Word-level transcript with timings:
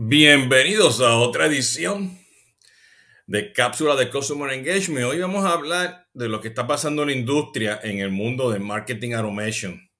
Bienvenidos 0.00 1.00
a 1.00 1.18
otra 1.18 1.46
edición 1.46 2.16
de 3.26 3.52
Cápsula 3.52 3.96
de 3.96 4.08
Customer 4.08 4.52
Engagement. 4.52 5.04
Hoy 5.06 5.18
vamos 5.18 5.44
a 5.44 5.52
hablar 5.52 6.06
de 6.14 6.28
lo 6.28 6.40
que 6.40 6.46
está 6.46 6.68
pasando 6.68 7.02
en 7.02 7.08
la 7.08 7.14
industria 7.14 7.80
en 7.82 7.98
el 7.98 8.12
mundo 8.12 8.48
de 8.48 8.60
marketing 8.60 9.14
automation 9.14 9.90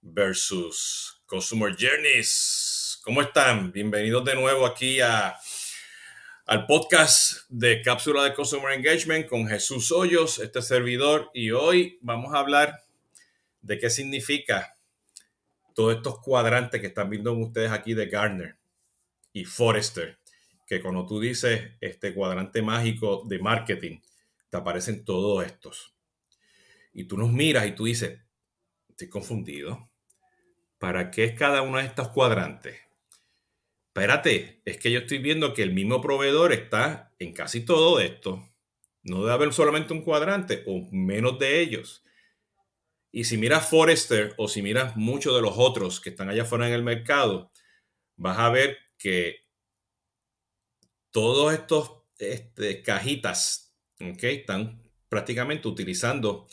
versus 0.00 1.24
Customer 1.26 1.74
Journeys. 1.76 3.00
¿Cómo 3.02 3.20
están? 3.20 3.72
Bienvenidos 3.72 4.24
de 4.24 4.36
nuevo 4.36 4.64
aquí 4.64 5.00
a, 5.00 5.36
al 6.46 6.66
podcast 6.66 7.48
de 7.48 7.82
Cápsula 7.82 8.22
de 8.22 8.32
Customer 8.32 8.72
Engagement 8.74 9.26
con 9.26 9.48
Jesús 9.48 9.90
Hoyos, 9.90 10.38
este 10.38 10.62
servidor, 10.62 11.32
y 11.34 11.50
hoy 11.50 11.98
vamos 12.00 12.32
a 12.32 12.38
hablar 12.38 12.78
de 13.60 13.76
qué 13.76 13.90
significa 13.90 14.76
todos 15.74 15.96
estos 15.96 16.20
cuadrantes 16.20 16.80
que 16.80 16.86
están 16.86 17.10
viendo 17.10 17.32
ustedes 17.32 17.72
aquí 17.72 17.92
de 17.94 18.06
Gartner 18.06 18.59
y 19.32 19.44
Forrester, 19.44 20.18
que 20.66 20.80
cuando 20.80 21.06
tú 21.06 21.20
dices 21.20 21.72
este 21.80 22.14
cuadrante 22.14 22.62
mágico 22.62 23.24
de 23.26 23.38
marketing, 23.38 24.00
te 24.48 24.56
aparecen 24.56 25.04
todos 25.04 25.44
estos. 25.44 25.94
Y 26.92 27.04
tú 27.04 27.16
nos 27.16 27.32
miras 27.32 27.66
y 27.66 27.72
tú 27.72 27.84
dices, 27.84 28.20
estoy 28.88 29.08
confundido. 29.08 29.90
¿Para 30.78 31.10
qué 31.10 31.24
es 31.24 31.34
cada 31.34 31.62
uno 31.62 31.78
de 31.78 31.84
estos 31.84 32.08
cuadrantes? 32.08 32.78
Espérate, 33.88 34.62
es 34.64 34.78
que 34.78 34.90
yo 34.90 35.00
estoy 35.00 35.18
viendo 35.18 35.52
que 35.54 35.62
el 35.62 35.72
mismo 35.72 36.00
proveedor 36.00 36.52
está 36.52 37.12
en 37.18 37.32
casi 37.32 37.64
todo 37.64 38.00
esto. 38.00 38.48
No 39.02 39.20
debe 39.20 39.32
haber 39.32 39.52
solamente 39.52 39.92
un 39.92 40.02
cuadrante 40.02 40.62
o 40.66 40.88
menos 40.92 41.38
de 41.38 41.60
ellos. 41.60 42.04
Y 43.12 43.24
si 43.24 43.36
miras 43.36 43.68
Forrester 43.68 44.34
o 44.36 44.46
si 44.46 44.62
miras 44.62 44.96
muchos 44.96 45.34
de 45.34 45.42
los 45.42 45.54
otros 45.56 46.00
que 46.00 46.10
están 46.10 46.28
allá 46.28 46.42
afuera 46.42 46.68
en 46.68 46.74
el 46.74 46.84
mercado, 46.84 47.50
vas 48.16 48.38
a 48.38 48.50
ver 48.50 48.78
que 49.00 49.46
todos 51.10 51.54
estos 51.54 52.04
este, 52.18 52.82
cajitas 52.82 53.74
están 53.98 54.82
prácticamente 55.08 55.66
utilizando 55.66 56.46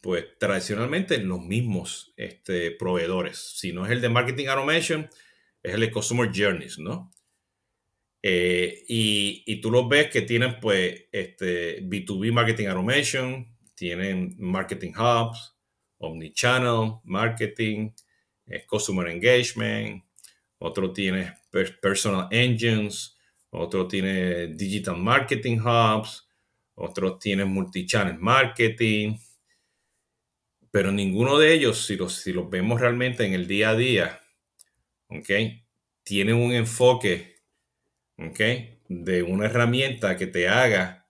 pues 0.00 0.38
tradicionalmente 0.38 1.18
los 1.18 1.40
mismos 1.40 2.14
este, 2.16 2.70
proveedores. 2.70 3.36
Si 3.38 3.72
no 3.72 3.84
es 3.84 3.90
el 3.92 4.00
de 4.00 4.08
Marketing 4.08 4.46
Automation, 4.46 5.10
es 5.62 5.74
el 5.74 5.80
de 5.80 5.90
Customer 5.90 6.30
Journeys, 6.32 6.78
¿no? 6.78 7.10
Eh, 8.22 8.84
y, 8.88 9.42
y, 9.46 9.60
tú 9.60 9.70
los 9.70 9.88
ves 9.88 10.10
que 10.10 10.22
tienen 10.22 10.58
pues 10.60 11.04
este 11.12 11.82
B2B 11.82 12.32
Marketing 12.32 12.66
Automation, 12.66 13.56
tienen 13.74 14.34
Marketing 14.38 14.92
Hubs, 14.92 15.56
Omnichannel 15.98 16.94
Marketing, 17.04 17.90
eh, 18.46 18.64
Customer 18.66 19.08
Engagement, 19.08 20.04
otro 20.58 20.92
tiene 20.92 21.34
Personal 21.80 22.28
Engines, 22.30 23.16
otro 23.50 23.86
tiene 23.86 24.48
Digital 24.48 24.96
Marketing 24.96 25.58
Hubs, 25.58 26.28
otro 26.74 27.18
tiene 27.18 27.44
Multichannel 27.44 28.18
Marketing, 28.18 29.16
pero 30.70 30.92
ninguno 30.92 31.38
de 31.38 31.54
ellos, 31.54 31.86
si 31.86 31.96
los, 31.96 32.14
si 32.14 32.32
los 32.32 32.48
vemos 32.50 32.80
realmente 32.80 33.24
en 33.24 33.32
el 33.32 33.46
día 33.46 33.70
a 33.70 33.76
día, 33.76 34.20
¿ok? 35.08 35.30
Tiene 36.02 36.34
un 36.34 36.52
enfoque, 36.52 37.36
¿ok? 38.18 38.40
De 38.88 39.22
una 39.22 39.46
herramienta 39.46 40.16
que 40.16 40.26
te 40.26 40.48
haga 40.48 41.08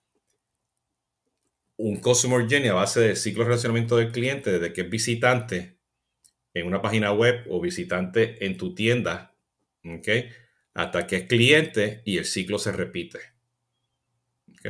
un 1.76 2.00
Customer 2.00 2.40
Journey 2.48 2.68
a 2.68 2.74
base 2.74 3.00
de 3.00 3.16
ciclo 3.16 3.44
de 3.44 3.50
relacionamiento 3.50 3.96
del 3.96 4.12
cliente, 4.12 4.52
desde 4.52 4.72
que 4.72 4.82
es 4.82 4.90
visitante 4.90 5.78
en 6.54 6.66
una 6.66 6.82
página 6.82 7.12
web 7.12 7.46
o 7.48 7.60
visitante 7.60 8.44
en 8.44 8.56
tu 8.56 8.74
tienda 8.74 9.27
¿okay? 9.96 10.30
hasta 10.78 11.08
que 11.08 11.16
es 11.16 11.24
cliente 11.24 12.02
y 12.04 12.18
el 12.18 12.24
ciclo 12.24 12.56
se 12.56 12.70
repite. 12.70 13.18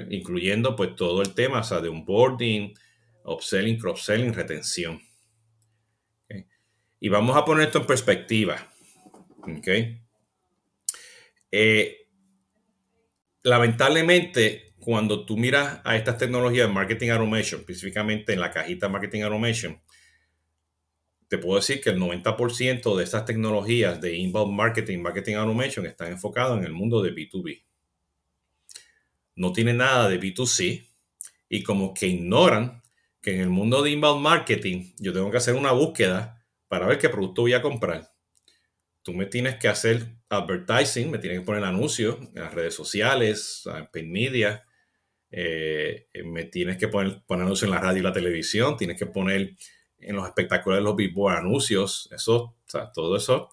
Incluyendo 0.09 0.75
pues 0.75 0.97
todo 0.97 1.21
el 1.21 1.35
tema, 1.35 1.61
o 1.61 1.63
sea, 1.63 1.81
de 1.81 1.91
onboarding, 1.91 2.73
upselling, 3.25 3.79
cross-selling, 3.79 4.33
retención. 4.33 5.03
Y 6.99 7.11
vamos 7.11 7.37
a 7.37 7.45
poner 7.45 7.67
esto 7.67 7.81
en 7.81 7.87
perspectiva. 7.87 8.73
Eh, 11.53 12.09
lamentablemente, 13.43 14.75
cuando 14.81 15.27
tú 15.27 15.37
miras 15.37 15.83
a 15.85 15.97
estas 15.97 16.17
tecnologías 16.17 16.69
de 16.69 16.73
marketing 16.73 17.11
automation, 17.11 17.61
específicamente 17.61 18.33
en 18.33 18.41
la 18.41 18.51
cajita 18.51 18.89
marketing 18.89 19.23
automation, 19.23 19.83
te 21.29 21.39
puedo 21.39 21.57
decir 21.57 21.81
que 21.81 21.91
el 21.91 21.99
90% 21.99 22.97
de 22.97 23.05
estas 23.05 23.27
tecnologías 23.27 24.01
de 24.01 24.17
inbound 24.17 24.55
marketing, 24.55 24.99
marketing 24.99 25.35
automation, 25.35 25.87
están 25.87 26.13
enfocadas 26.13 26.59
en 26.59 26.65
el 26.65 26.73
mundo 26.73 27.03
de 27.03 27.15
B2B. 27.15 27.65
No 29.37 29.53
tiene 29.53 29.75
nada 29.75 30.09
de 30.09 30.19
B2C 30.19 30.89
y 31.49 31.63
como 31.63 31.93
que 31.93 32.07
ignoran 32.07 32.83
que 33.21 33.35
en 33.35 33.41
el 33.41 33.51
mundo 33.51 33.83
de 33.83 33.91
inbound 33.91 34.23
marketing 34.23 34.95
yo 34.99 35.13
tengo 35.13 35.31
que 35.31 35.37
hacer 35.37 35.55
una 35.55 35.73
búsqueda 35.73 36.45
para 36.67 36.87
ver 36.87 36.99
qué 36.99 37.11
producto 37.11 37.43
voy 37.43 37.53
a 37.53 37.63
comprar. 37.63 38.11
Tú 39.03 39.13
me 39.13 39.27
tienes 39.27 39.57
que 39.57 39.69
hacer 39.69 40.07
advertising, 40.31 41.11
me 41.11 41.19
tienes 41.19 41.41
que 41.41 41.45
poner 41.45 41.65
anuncios 41.65 42.19
en 42.35 42.43
las 42.43 42.55
redes 42.55 42.75
sociales, 42.75 43.65
en 43.67 43.87
paid 43.87 44.07
media, 44.07 44.65
eh, 45.31 46.09
me 46.25 46.45
tienes 46.45 46.79
que 46.79 46.89
poner, 46.89 47.23
poner 47.27 47.45
anuncios 47.45 47.69
en 47.69 47.75
la 47.75 47.81
radio 47.81 48.01
y 48.01 48.03
la 48.03 48.13
televisión, 48.13 48.77
tienes 48.77 48.99
que 48.99 49.07
poner 49.07 49.57
en 50.01 50.17
los 50.17 50.27
espectaculares, 50.27 50.85
los 50.85 50.97
billboard, 50.97 51.39
anuncios, 51.39 52.09
eso, 52.13 52.37
o 52.37 52.65
sea, 52.67 52.93
todo 52.93 53.17
eso, 53.17 53.51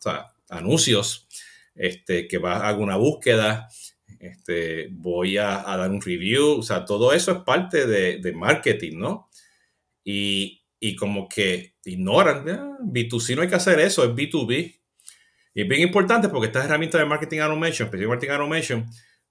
anuncios, 0.49 1.27
este, 1.73 2.27
que 2.27 2.37
va 2.37 2.67
hacer 2.67 2.83
una 2.83 2.97
búsqueda, 2.97 3.67
este, 4.19 4.87
voy 4.91 5.37
a, 5.37 5.63
dar 5.65 5.89
un 5.89 6.01
review, 6.01 6.59
o 6.59 6.63
sea, 6.63 6.85
todo 6.85 7.13
eso 7.13 7.31
es 7.31 7.37
parte 7.39 7.85
de, 7.85 8.33
marketing, 8.33 8.97
¿no? 8.97 9.29
Y, 10.03 10.61
como 10.99 11.27
que 11.27 11.73
ignoran, 11.83 12.45
B2C 12.45 13.35
no 13.35 13.41
hay 13.41 13.47
que 13.47 13.55
hacer 13.55 13.79
eso, 13.79 14.03
es 14.03 14.11
B2B. 14.11 14.79
Y 15.55 15.61
es 15.61 15.67
bien 15.67 15.81
importante 15.81 16.29
porque 16.29 16.47
estas 16.47 16.65
herramientas 16.65 16.99
de 16.99 17.05
marketing 17.05 17.39
automation, 17.39 17.87
especialmente 17.87 18.27
marketing 18.27 18.31
automation, 18.31 18.85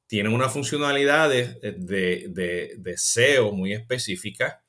tienen 0.08 0.32
una 0.32 0.48
funcionalidad 0.48 1.30
de, 1.30 1.54
de, 1.62 2.94
SEO 2.96 3.52
muy 3.52 3.72
específica. 3.72 4.64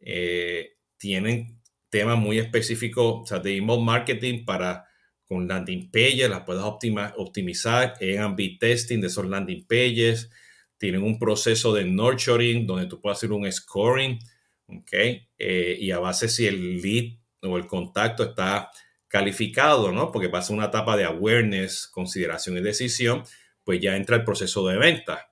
Eh, 0.00 0.76
tienen 0.96 1.60
temas 1.94 2.18
muy 2.18 2.40
específicos, 2.40 3.22
o 3.22 3.24
sea, 3.24 3.38
de 3.38 3.56
email 3.56 3.80
marketing 3.80 4.44
para 4.44 4.84
con 5.24 5.46
landing 5.46 5.92
pages, 5.92 6.28
las 6.28 6.40
puedes 6.40 6.60
optimizar 6.64 7.94
en 8.00 8.20
A-B 8.20 8.56
testing 8.58 9.00
de 9.00 9.06
esos 9.06 9.24
landing 9.24 9.64
pages. 9.64 10.28
Tienen 10.76 11.04
un 11.04 11.20
proceso 11.20 11.72
de 11.72 11.84
nurturing 11.84 12.66
donde 12.66 12.86
tú 12.86 13.00
puedes 13.00 13.18
hacer 13.18 13.30
un 13.30 13.50
scoring, 13.50 14.18
¿ok? 14.66 14.92
Eh, 15.38 15.76
y 15.78 15.92
a 15.92 16.00
base 16.00 16.28
si 16.28 16.48
el 16.48 16.82
lead 16.82 17.16
o 17.42 17.56
el 17.56 17.68
contacto 17.68 18.24
está 18.24 18.70
calificado, 19.06 19.92
¿no? 19.92 20.10
Porque 20.10 20.28
pasa 20.28 20.52
una 20.52 20.66
etapa 20.66 20.96
de 20.96 21.04
awareness, 21.04 21.86
consideración 21.86 22.58
y 22.58 22.60
decisión, 22.60 23.22
pues 23.62 23.80
ya 23.80 23.94
entra 23.94 24.16
el 24.16 24.24
proceso 24.24 24.66
de 24.66 24.78
venta. 24.78 25.28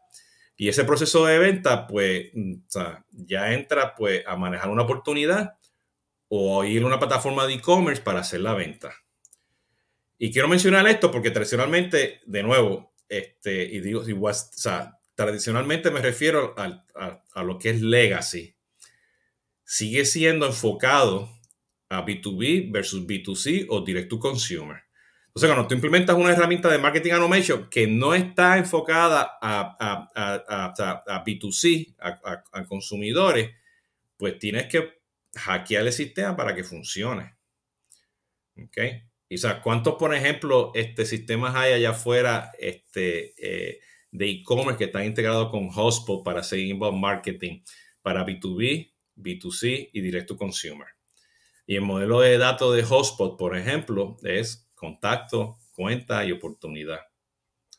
Y 0.56 0.68
ese 0.68 0.84
proceso 0.84 1.26
de 1.26 1.38
venta, 1.40 1.88
pues, 1.88 2.26
mm, 2.32 2.52
o 2.52 2.70
sea, 2.70 3.04
ya 3.10 3.52
entra, 3.52 3.96
pues, 3.96 4.22
a 4.28 4.36
manejar 4.36 4.70
una 4.70 4.82
oportunidad 4.82 5.56
o 6.34 6.64
ir 6.64 6.82
a 6.82 6.86
una 6.86 6.98
plataforma 6.98 7.46
de 7.46 7.52
e-commerce 7.52 8.00
para 8.00 8.20
hacer 8.20 8.40
la 8.40 8.54
venta. 8.54 8.94
Y 10.16 10.32
quiero 10.32 10.48
mencionar 10.48 10.88
esto 10.88 11.10
porque 11.10 11.30
tradicionalmente, 11.30 12.22
de 12.24 12.42
nuevo, 12.42 12.94
este, 13.06 13.64
y 13.64 13.80
digo, 13.80 14.08
igual, 14.08 14.34
o 14.34 14.56
sea, 14.58 14.98
tradicionalmente 15.14 15.90
me 15.90 16.00
refiero 16.00 16.54
a, 16.56 17.22
a, 17.34 17.42
lo 17.42 17.58
que 17.58 17.68
es 17.68 17.82
legacy. 17.82 18.56
Sigue 19.62 20.06
siendo 20.06 20.46
enfocado 20.46 21.28
a 21.90 22.02
B2B 22.02 22.72
versus 22.72 23.06
B2C 23.06 23.66
o 23.68 23.82
direct 23.82 24.08
to 24.08 24.18
consumer. 24.18 24.84
Entonces, 25.26 25.50
cuando 25.50 25.68
tú 25.68 25.74
implementas 25.74 26.16
una 26.16 26.32
herramienta 26.32 26.70
de 26.70 26.78
marketing 26.78 27.12
automation 27.12 27.68
que 27.68 27.86
no 27.86 28.14
está 28.14 28.56
enfocada 28.56 29.38
a, 29.38 29.76
a, 29.78 30.72
a 31.06 31.24
B2C, 31.26 31.94
a, 31.98 32.64
consumidores, 32.64 33.50
pues 34.16 34.38
tienes 34.38 34.68
que 34.68 35.01
hackear 35.34 35.86
el 35.86 35.92
sistema 35.92 36.36
para 36.36 36.54
que 36.54 36.64
funcione. 36.64 37.36
¿Ok? 38.56 38.78
Y 39.28 39.36
o 39.36 39.38
sea, 39.38 39.62
¿cuántos, 39.62 39.94
por 39.94 40.14
ejemplo, 40.14 40.72
este, 40.74 41.06
sistemas 41.06 41.54
hay 41.54 41.72
allá 41.72 41.90
afuera 41.90 42.52
este, 42.58 43.34
eh, 43.38 43.80
de 44.10 44.28
e-commerce 44.28 44.76
que 44.76 44.84
están 44.84 45.04
integrados 45.04 45.50
con 45.50 45.70
Hotspot 45.70 46.22
para 46.22 46.40
hacer 46.40 46.58
inbound 46.58 47.00
marketing 47.00 47.62
para 48.02 48.26
B2B, 48.26 48.92
B2C 49.16 49.90
y 49.92 50.00
direct 50.02 50.28
to 50.28 50.36
consumer? 50.36 50.88
Y 51.66 51.76
el 51.76 51.82
modelo 51.82 52.20
de 52.20 52.36
datos 52.36 52.76
de 52.76 52.82
Hotspot, 52.82 53.38
por 53.38 53.56
ejemplo, 53.56 54.18
es 54.22 54.70
contacto, 54.74 55.56
cuenta 55.72 56.24
y 56.26 56.32
oportunidad. 56.32 57.00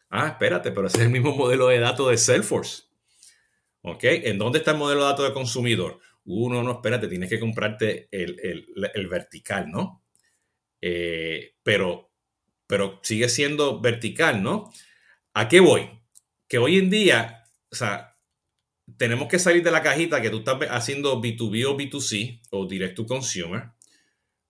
Ah, 0.10 0.30
espérate, 0.30 0.72
pero 0.72 0.88
es 0.88 0.96
el 0.96 1.10
mismo 1.10 1.36
modelo 1.36 1.68
de 1.68 1.80
datos 1.80 2.10
de 2.10 2.18
Salesforce. 2.18 2.84
¿Ok? 3.82 4.04
¿En 4.04 4.38
dónde 4.38 4.60
está 4.60 4.72
el 4.72 4.78
modelo 4.78 5.02
de 5.02 5.08
datos 5.08 5.28
de 5.28 5.34
consumidor? 5.34 6.00
Uno, 6.26 6.64
no, 6.64 6.74
espérate, 6.74 7.08
tienes 7.08 7.30
que 7.30 7.40
comprarte 7.40 8.08
el, 8.12 9.08
vertical, 9.10 9.70
¿no? 9.70 10.04
Eh, 10.82 11.56
pero, 11.64 12.12
pero 12.68 13.00
sigue 13.04 13.30
siendo 13.30 13.82
vertical, 13.82 14.42
¿no? 14.42 14.72
¿A 15.34 15.48
qué 15.48 15.60
voy? 15.60 15.90
Que 16.48 16.58
hoy 16.58 16.78
en 16.78 16.90
día, 16.90 17.44
o 17.72 17.76
sea, 17.76 18.18
tenemos 18.98 19.28
que 19.28 19.40
salir 19.40 19.64
de 19.64 19.72
la 19.72 19.82
cajita 19.82 20.22
que 20.22 20.30
tú 20.30 20.40
estás 20.40 20.58
haciendo 20.70 21.22
B2B 21.22 21.66
o 21.66 21.78
B2C 21.78 22.42
o 22.52 22.66
direct 22.66 22.96
to 22.96 23.06
consumer. 23.06 23.72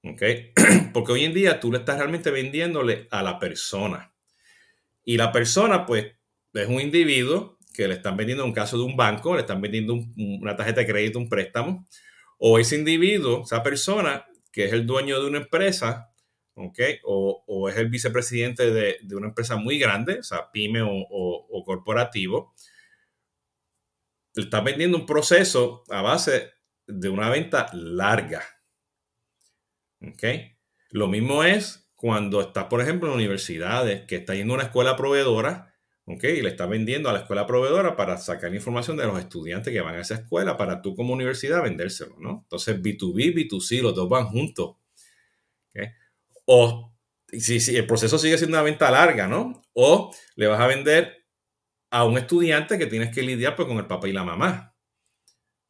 ¿Ok? 0.03 0.21
Porque 0.93 1.11
hoy 1.13 1.25
en 1.25 1.33
día 1.33 1.59
tú 1.59 1.71
le 1.71 1.79
estás 1.79 1.97
realmente 1.97 2.31
vendiéndole 2.31 3.07
a 3.11 3.23
la 3.23 3.39
persona. 3.39 4.13
Y 5.05 5.17
la 5.17 5.31
persona, 5.31 5.85
pues, 5.85 6.13
es 6.53 6.67
un 6.67 6.81
individuo 6.81 7.52
que 7.73 7.87
le 7.87 7.95
están 7.95 8.15
vendiendo, 8.15 8.43
en 8.43 8.49
un 8.49 8.55
caso 8.55 8.77
de 8.77 8.83
un 8.83 8.95
banco, 8.95 9.33
le 9.33 9.41
están 9.41 9.59
vendiendo 9.59 9.95
una 10.15 10.55
tarjeta 10.55 10.81
de 10.81 10.87
crédito, 10.87 11.19
un 11.19 11.27
préstamo, 11.27 11.85
o 12.37 12.59
ese 12.59 12.75
individuo, 12.75 13.43
esa 13.43 13.63
persona, 13.63 14.25
que 14.51 14.65
es 14.65 14.73
el 14.73 14.85
dueño 14.85 15.19
de 15.19 15.27
una 15.27 15.39
empresa, 15.39 16.13
¿ok? 16.55 16.79
O, 17.03 17.69
es 17.69 17.77
el 17.77 17.89
vicepresidente 17.89 18.71
de, 18.71 19.15
una 19.15 19.27
empresa 19.27 19.55
muy 19.55 19.79
grande, 19.79 20.19
o 20.19 20.23
sea, 20.23 20.51
pyme 20.51 20.81
o, 20.83 21.63
corporativo, 21.65 22.53
le 24.35 24.43
está 24.43 24.61
vendiendo 24.61 24.97
un 24.97 25.05
proceso 25.05 25.83
a 25.89 26.01
base 26.01 26.51
de 26.87 27.09
una 27.09 27.29
venta 27.29 27.67
larga. 27.73 28.43
¿Ok? 30.01 30.23
Lo 30.89 31.07
mismo 31.07 31.43
es 31.43 31.89
cuando 31.95 32.41
estás, 32.41 32.65
por 32.65 32.81
ejemplo, 32.81 33.09
en 33.09 33.15
universidades, 33.15 34.05
que 34.05 34.17
está 34.17 34.35
yendo 34.35 34.53
a 34.53 34.57
una 34.57 34.65
escuela 34.65 34.97
proveedora, 34.97 35.72
¿ok? 36.05 36.23
Y 36.23 36.41
le 36.41 36.49
está 36.49 36.65
vendiendo 36.65 37.09
a 37.09 37.13
la 37.13 37.19
escuela 37.19 37.45
proveedora 37.47 37.95
para 37.95 38.17
sacar 38.17 38.53
información 38.53 38.97
de 38.97 39.05
los 39.05 39.19
estudiantes 39.19 39.73
que 39.73 39.81
van 39.81 39.95
a 39.95 40.01
esa 40.01 40.15
escuela 40.15 40.57
para 40.57 40.81
tú 40.81 40.95
como 40.95 41.13
universidad 41.13 41.63
vendérselo, 41.63 42.15
¿no? 42.19 42.41
Entonces, 42.43 42.81
B2B, 42.81 43.33
B2C, 43.33 43.81
los 43.81 43.95
dos 43.95 44.09
van 44.09 44.27
juntos. 44.27 44.75
¿ok? 45.69 45.87
O 46.45 46.93
si, 47.39 47.59
si 47.59 47.75
el 47.75 47.87
proceso 47.87 48.17
sigue 48.17 48.37
siendo 48.37 48.57
una 48.57 48.63
venta 48.63 48.91
larga, 48.91 49.27
¿no? 49.27 49.63
O 49.73 50.13
le 50.35 50.47
vas 50.47 50.59
a 50.59 50.67
vender 50.67 51.25
a 51.89 52.05
un 52.05 52.17
estudiante 52.17 52.77
que 52.77 52.87
tienes 52.87 53.13
que 53.13 53.21
lidiar 53.21 53.55
pues, 53.55 53.67
con 53.67 53.77
el 53.77 53.87
papá 53.87 54.07
y 54.07 54.13
la 54.13 54.23
mamá. 54.23 54.75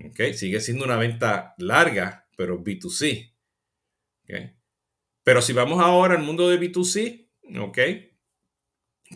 ¿Ok? 0.04 0.34
Sigue 0.34 0.60
siendo 0.60 0.86
una 0.86 0.98
venta 0.98 1.54
larga, 1.58 2.28
pero 2.38 2.64
B2C. 2.64 3.34
¿Ok? 4.24 4.34
Pero 5.24 5.42
si 5.42 5.54
vamos 5.54 5.82
ahora 5.82 6.16
al 6.16 6.24
mundo 6.24 6.50
de 6.50 6.60
B2C, 6.60 7.30
¿ok? 7.60 7.78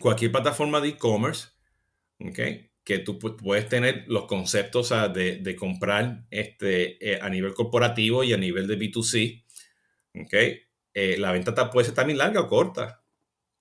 Cualquier 0.00 0.32
plataforma 0.32 0.80
de 0.80 0.88
e-commerce, 0.88 1.48
¿ok? 2.20 2.38
Que 2.84 2.98
tú 2.98 3.18
puedes 3.18 3.68
tener 3.68 4.04
los 4.06 4.24
conceptos 4.24 4.90
de, 5.12 5.56
comprar 5.58 6.24
este, 6.30 7.12
eh, 7.12 7.18
a 7.20 7.28
nivel 7.28 7.54
corporativo 7.54 8.24
y 8.24 8.32
a 8.32 8.36
nivel 8.36 8.66
de 8.66 8.78
B2C, 8.78 9.44
¿ok? 10.24 10.34
Eh, 10.94 11.16
la 11.16 11.30
venta 11.30 11.70
puede 11.70 11.86
ser 11.86 11.94
también 11.94 12.18
larga 12.18 12.40
o 12.40 12.48
corta. 12.48 13.02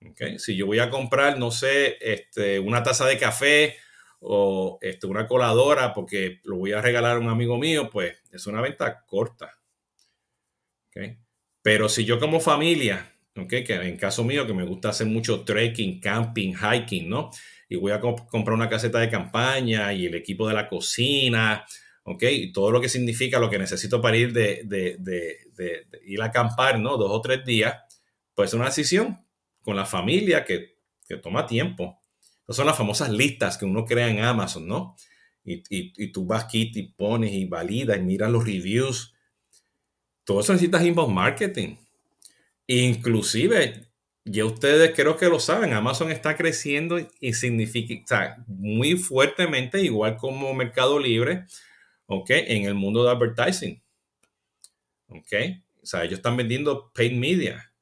¿okay? 0.10 0.39
Si 0.39 0.56
yo 0.56 0.66
voy 0.66 0.80
a 0.80 0.89
comprar, 0.89 1.38
no 1.38 1.51
sé, 1.51 1.98
este, 2.01 2.60
una 2.60 2.81
taza 2.81 3.06
de 3.06 3.18
café 3.18 3.75
o 4.19 4.80
este, 4.81 5.06
una 5.06 5.28
coladora 5.28 5.94
porque 5.94 6.40
lo 6.45 6.57
voy 6.57 6.74
a 6.74 6.81
regalar 6.81 7.18
a 7.18 7.19
un 7.19 7.30
amigo 7.30 7.57
mío, 7.60 7.90
pues 7.92 8.18
es 8.31 8.48
una 8.48 8.62
venta 8.62 9.06
corta. 9.06 9.60
¿okay? 10.90 11.19
Pero 11.62 11.90
si 11.90 12.06
yo 12.06 12.19
como 12.19 12.40
familia, 12.40 13.13
¿okay? 13.38 13.63
que 13.63 13.74
en 13.75 13.98
caso 13.98 14.24
mío 14.24 14.48
que 14.48 14.54
me 14.54 14.63
gusta 14.63 14.89
hacer 14.89 15.07
mucho 15.07 15.44
trekking, 15.44 16.00
camping, 16.00 16.54
hiking, 16.54 17.10
¿no? 17.10 17.30
Y 17.69 17.75
voy 17.75 17.92
a 17.92 18.00
comprar 18.00 18.54
una 18.54 18.69
caseta 18.69 19.00
de 19.00 19.10
campaña 19.10 19.94
y 19.94 20.06
el 20.06 20.16
equipo 20.16 20.48
de 20.48 20.54
la 20.54 20.68
cocina, 20.68 21.66
¿ok? 22.04 22.24
Y 22.24 22.51
todo 22.54 22.72
lo 22.72 22.80
que 22.80 22.88
significa 22.88 23.39
lo 23.39 23.50
que 23.50 23.60
necesito 23.60 24.01
para 24.01 24.16
ir 24.16 24.31
de, 24.31 25.86
ir 26.06 26.22
a 26.22 26.25
acampar, 26.25 26.80
¿no? 26.80 26.98
Dos 26.98 27.12
o 27.12 27.22
tres 27.22 27.44
días, 27.45 27.75
pues 28.34 28.50
es 28.50 28.54
una 28.54 28.66
decisión 28.66 29.25
con 29.62 29.75
la 29.75 29.86
familia 29.86 30.45
que, 30.45 30.78
toma 31.22 31.45
tiempo. 31.45 32.01
Esas 32.44 32.57
son 32.57 32.66
las 32.66 32.78
famosas 32.78 33.10
listas 33.10 33.57
que 33.57 33.66
uno 33.66 33.86
crea 33.86 34.10
en 34.10 34.19
Amazon, 34.19 34.68
¿no? 34.68 34.95
Y, 35.44 35.63
y, 35.69 36.12
tú 36.12 36.25
vas 36.25 36.44
aquí 36.45 36.72
y 36.74 36.83
pones 36.92 37.31
y 37.31 37.45
validas 37.45 37.98
y 37.98 38.01
miras 38.01 38.30
los 38.30 38.45
reviews. 38.45 39.13
Todo 40.25 40.42
eso 40.42 40.51
necesitas 40.51 40.86
inbound 40.86 41.13
marketing. 41.13 41.78
Inclusive, 42.68 43.88
ya 44.25 44.46
ustedes 44.46 44.94
creo 44.94 45.16
que 45.16 45.30
lo 45.30 45.40
saben, 45.40 45.74
Amazon 45.74 46.12
está 46.12 46.36
creciendo 46.36 47.00
y 47.22 47.34
significa, 47.34 48.44
muy 48.48 48.98
fuertemente, 48.98 49.81
igual 49.81 50.18
como 50.18 50.54
Mercado 50.54 51.00
Libre, 51.00 51.46
¿ok? 52.08 52.30
En 52.31 52.66
el 52.66 52.74
mundo 52.74 53.06
de 53.06 53.12
advertising, 53.12 53.81
¿ok? 55.08 55.34
O 55.81 55.86
sea, 55.86 56.04
ellos 56.04 56.19
están 56.19 56.36
vendiendo 56.36 56.92
paid 56.94 57.14
media. 57.14 57.74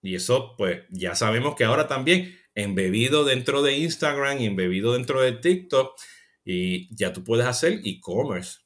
Y 0.00 0.14
eso, 0.14 0.54
pues, 0.56 0.84
ya 0.88 1.14
sabemos 1.14 1.54
que 1.54 1.64
ahora 1.64 1.86
también 1.86 2.34
embebido 2.54 3.24
dentro 3.24 3.60
de 3.60 3.76
Instagram 3.76 4.38
embebido 4.38 4.94
dentro 4.94 5.20
de 5.20 5.32
TikTok, 5.32 5.98
y 6.44 6.94
ya 6.96 7.12
tú 7.12 7.22
puedes 7.22 7.44
hacer 7.44 7.80
e-commerce. 7.84 8.60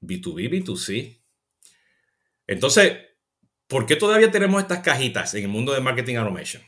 B2B, 0.00 0.48
B2C. 0.48 1.20
Entonces, 2.46 3.07
¿por 3.68 3.86
qué 3.86 3.94
todavía 3.94 4.30
tenemos 4.32 4.60
estas 4.60 4.80
cajitas 4.80 5.32
en 5.34 5.44
el 5.44 5.48
mundo 5.48 5.72
de 5.72 5.80
marketing 5.80 6.16
automation? 6.16 6.62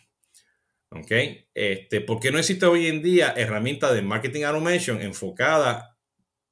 ¿Ok? 0.91 1.11
Este, 1.55 2.01
¿Por 2.01 2.21
qué 2.21 2.31
no 2.31 2.39
existe 2.39 2.67
hoy 2.67 2.87
en 2.87 3.03
día 3.03 3.35
herramienta 3.37 3.93
de 3.93 4.03
marketing 4.03 4.45
automation 4.45 5.03
enfocada 5.03 5.91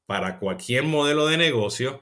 para 0.09 0.39
cualquier 0.39 0.85
modelo 0.85 1.27
de 1.27 1.37
negocio, 1.37 2.01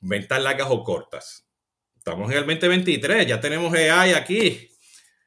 ventas 0.00 0.42
largas 0.42 0.68
o 0.70 0.84
cortas. 0.84 1.48
Estamos 1.96 2.30
en 2.30 2.36
el 2.36 2.44
2023, 2.44 3.26
ya 3.26 3.40
tenemos 3.40 3.72
AI 3.72 4.12
aquí. 4.12 4.68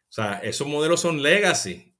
O 0.08 0.12
sea, 0.12 0.42
esos 0.44 0.68
modelos 0.68 1.02
son 1.02 1.24
legacy. 1.24 1.92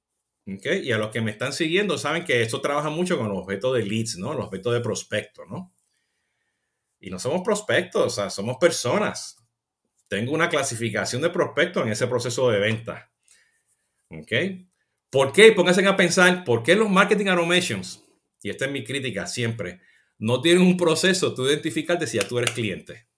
¿okay? 0.46 0.86
Y 0.86 0.92
a 0.92 0.98
los 0.98 1.10
que 1.10 1.20
me 1.20 1.32
están 1.32 1.52
siguiendo 1.52 1.98
saben 1.98 2.24
que 2.24 2.42
esto 2.42 2.60
trabaja 2.60 2.90
mucho 2.90 3.18
con 3.18 3.28
los 3.28 3.38
objetos 3.38 3.74
de 3.76 3.84
leads, 3.84 4.18
¿no? 4.18 4.34
Los 4.34 4.46
objetos 4.46 4.72
de 4.72 4.80
prospecto, 4.80 5.44
¿no? 5.46 5.74
Y 7.00 7.10
no 7.10 7.18
somos 7.18 7.42
prospectos, 7.42 8.06
o 8.06 8.10
sea, 8.10 8.30
somos 8.30 8.58
personas. 8.58 9.44
Tengo 10.08 10.32
una 10.32 10.48
clasificación 10.48 11.22
de 11.22 11.30
prospectos 11.30 11.84
en 11.84 11.92
ese 11.92 12.06
proceso 12.06 12.50
de 12.50 12.60
venta. 12.60 13.10
¿Ok? 14.10 14.32
¿Por 15.10 15.32
qué? 15.32 15.52
Pónganse 15.52 15.86
a 15.86 15.96
pensar, 15.96 16.44
¿por 16.44 16.62
qué 16.62 16.76
los 16.76 16.90
marketing 16.90 17.26
automations 17.26 18.06
y 18.46 18.50
esta 18.50 18.66
es 18.66 18.70
mi 18.70 18.84
crítica 18.84 19.26
siempre, 19.26 19.80
no 20.18 20.40
tienen 20.40 20.62
un 20.62 20.76
proceso 20.76 21.34
tú 21.34 21.46
identificarte 21.46 22.06
si 22.06 22.16
ya 22.16 22.28
tú 22.28 22.38
eres 22.38 22.52
cliente. 22.52 23.08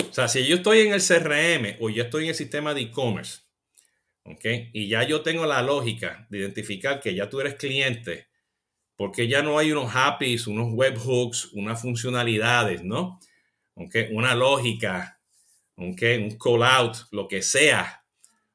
O 0.00 0.12
sea, 0.12 0.26
si 0.26 0.44
yo 0.44 0.56
estoy 0.56 0.80
en 0.80 0.92
el 0.92 1.00
CRM 1.00 1.76
o 1.80 1.90
yo 1.90 2.02
estoy 2.02 2.24
en 2.24 2.30
el 2.30 2.34
sistema 2.34 2.74
de 2.74 2.82
e-commerce, 2.82 3.42
¿ok? 4.24 4.44
Y 4.72 4.88
ya 4.88 5.04
yo 5.04 5.22
tengo 5.22 5.46
la 5.46 5.62
lógica 5.62 6.26
de 6.28 6.38
identificar 6.38 7.00
que 7.00 7.14
ya 7.14 7.30
tú 7.30 7.40
eres 7.40 7.54
cliente, 7.54 8.26
porque 8.96 9.28
ya 9.28 9.42
no 9.42 9.56
hay 9.56 9.70
unos 9.70 9.92
happies, 9.94 10.48
unos 10.48 10.72
webhooks, 10.72 11.52
unas 11.52 11.80
funcionalidades, 11.80 12.82
¿no? 12.82 13.20
¿Ok? 13.74 13.96
Una 14.12 14.34
lógica, 14.34 15.20
¿ok? 15.76 16.02
Un 16.18 16.38
call 16.38 16.62
out, 16.62 16.96
lo 17.10 17.26
que 17.28 17.42
sea, 17.42 18.04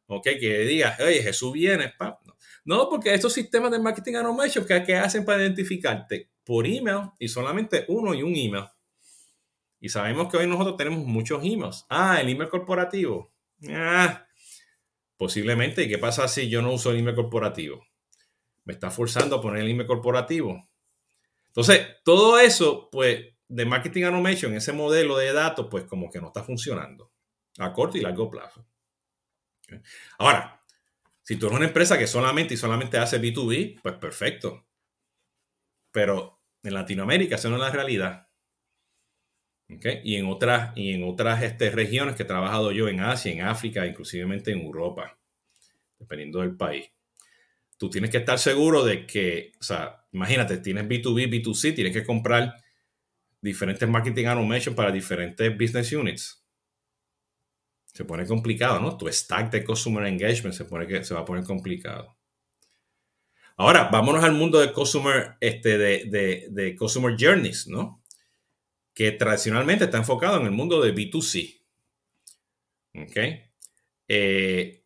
¿ok? 0.07 0.23
Que 0.23 0.59
diga, 0.59 0.97
oye, 0.99 1.21
Jesús 1.21 1.53
viene, 1.53 1.93
pap. 1.97 2.19
No, 2.65 2.87
porque 2.89 3.13
estos 3.13 3.33
sistemas 3.33 3.71
de 3.71 3.79
marketing 3.79 4.15
automation, 4.15 4.65
¿qué, 4.65 4.95
hacen 4.95 5.25
para 5.25 5.41
identificarte? 5.41 6.29
Por 6.43 6.67
email 6.67 7.11
y 7.17 7.27
solamente 7.27 7.85
uno 7.87 8.13
y 8.13 8.21
un 8.23 8.35
email. 8.35 8.65
Y 9.79 9.89
sabemos 9.89 10.29
que 10.29 10.37
hoy 10.37 10.47
nosotros 10.47 10.77
tenemos 10.77 11.05
muchos 11.05 11.43
emails. 11.43 11.85
Ah, 11.89 12.19
el 12.21 12.29
email 12.29 12.49
corporativo. 12.49 13.33
Ah, 13.69 14.25
posiblemente. 15.17 15.83
¿Y 15.83 15.89
qué 15.89 15.97
pasa 15.97 16.27
si 16.27 16.49
yo 16.49 16.61
no 16.61 16.73
uso 16.73 16.91
el 16.91 16.99
email 16.99 17.15
corporativo? 17.15 17.85
Me 18.65 18.73
está 18.73 18.91
forzando 18.91 19.37
a 19.37 19.41
poner 19.41 19.63
el 19.63 19.71
email 19.71 19.87
corporativo. 19.87 20.69
Entonces, 21.47 21.87
todo 22.03 22.39
eso, 22.39 22.89
pues, 22.91 23.33
de 23.49 23.65
marketing 23.65 24.03
automation, 24.03 24.53
ese 24.53 24.71
modelo 24.71 25.17
de 25.17 25.33
datos, 25.33 25.67
pues 25.69 25.83
como 25.85 26.09
que 26.09 26.21
no 26.21 26.27
está 26.27 26.43
funcionando 26.43 27.11
a 27.57 27.73
corto 27.73 27.97
y 27.97 28.01
largo 28.01 28.29
plazo. 28.29 28.65
Ahora, 30.19 30.63
si 31.23 31.35
tú 31.35 31.47
eres 31.47 31.57
una 31.57 31.67
empresa 31.67 31.97
que 31.97 32.07
solamente 32.07 32.53
y 32.53 32.57
solamente 32.57 32.97
hace 32.97 33.19
B2B, 33.19 33.81
pues 33.81 33.95
perfecto. 33.95 34.65
Pero 35.91 36.41
en 36.63 36.73
Latinoamérica 36.73 37.35
eso 37.35 37.49
no 37.49 37.55
es 37.55 37.61
la 37.61 37.71
realidad. 37.71 38.27
Y 39.67 40.15
en 40.15 40.25
otras, 40.27 40.75
y 40.75 40.93
en 40.93 41.03
otras 41.03 41.43
este, 41.43 41.69
regiones 41.69 42.15
que 42.15 42.23
he 42.23 42.27
trabajado 42.27 42.71
yo 42.71 42.87
en 42.87 43.01
Asia, 43.01 43.31
en 43.31 43.41
África, 43.41 43.85
inclusivemente 43.85 44.51
en 44.51 44.61
Europa, 44.61 45.19
dependiendo 45.97 46.39
del 46.41 46.55
país. 46.55 46.91
Tú 47.77 47.89
tienes 47.89 48.09
que 48.09 48.17
estar 48.17 48.39
seguro 48.39 48.83
de 48.83 49.05
que, 49.05 49.53
o 49.59 49.63
sea, 49.63 50.05
imagínate, 50.11 50.57
tienes 50.57 50.85
B2B, 50.85 51.29
B2C, 51.29 51.75
tienes 51.75 51.93
que 51.93 52.03
comprar 52.03 52.55
diferentes 53.41 53.87
marketing 53.87 54.25
automation 54.25 54.75
para 54.75 54.91
diferentes 54.91 55.57
business 55.57 55.91
units 55.93 56.39
se 57.93 58.05
pone 58.05 58.25
complicado, 58.25 58.79
¿no? 58.79 58.97
Tu 58.97 59.11
stack 59.11 59.51
de 59.51 59.63
customer 59.63 60.05
engagement 60.05 60.53
se, 60.53 60.65
pone 60.65 60.87
que, 60.87 61.03
se 61.03 61.13
va 61.13 61.21
a 61.21 61.25
poner 61.25 61.43
complicado. 61.43 62.17
Ahora, 63.57 63.89
vámonos 63.91 64.23
al 64.23 64.33
mundo 64.33 64.59
de 64.59 64.71
customer, 64.71 65.35
este, 65.41 65.77
de, 65.77 66.47
de, 66.49 66.75
customer 66.77 67.15
journeys, 67.19 67.67
¿no? 67.67 68.01
Que 68.93 69.11
tradicionalmente 69.11 69.85
está 69.85 69.97
enfocado 69.97 70.39
en 70.39 70.45
el 70.45 70.51
mundo 70.51 70.81
de 70.81 70.95
B2C. 70.95 71.61
¿Ok? 72.95 73.17
Eh, 74.07 74.83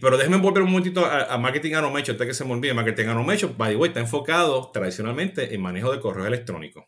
pero 0.00 0.16
déjenme 0.16 0.36
volver 0.36 0.62
un 0.62 0.70
momentito 0.70 1.04
a, 1.04 1.36
Marketing 1.38 1.72
Automation, 1.72 2.14
antes 2.14 2.26
que 2.28 2.34
se 2.34 2.44
me 2.44 2.52
olvide. 2.52 2.72
Marketing 2.72 3.06
Automation, 3.06 3.56
by 3.58 3.72
the 3.72 3.76
way, 3.76 3.88
está 3.88 3.98
enfocado 4.00 4.70
tradicionalmente 4.70 5.52
en 5.52 5.60
manejo 5.60 5.90
de 5.90 5.98
correos 5.98 6.28
electrónicos. 6.28 6.84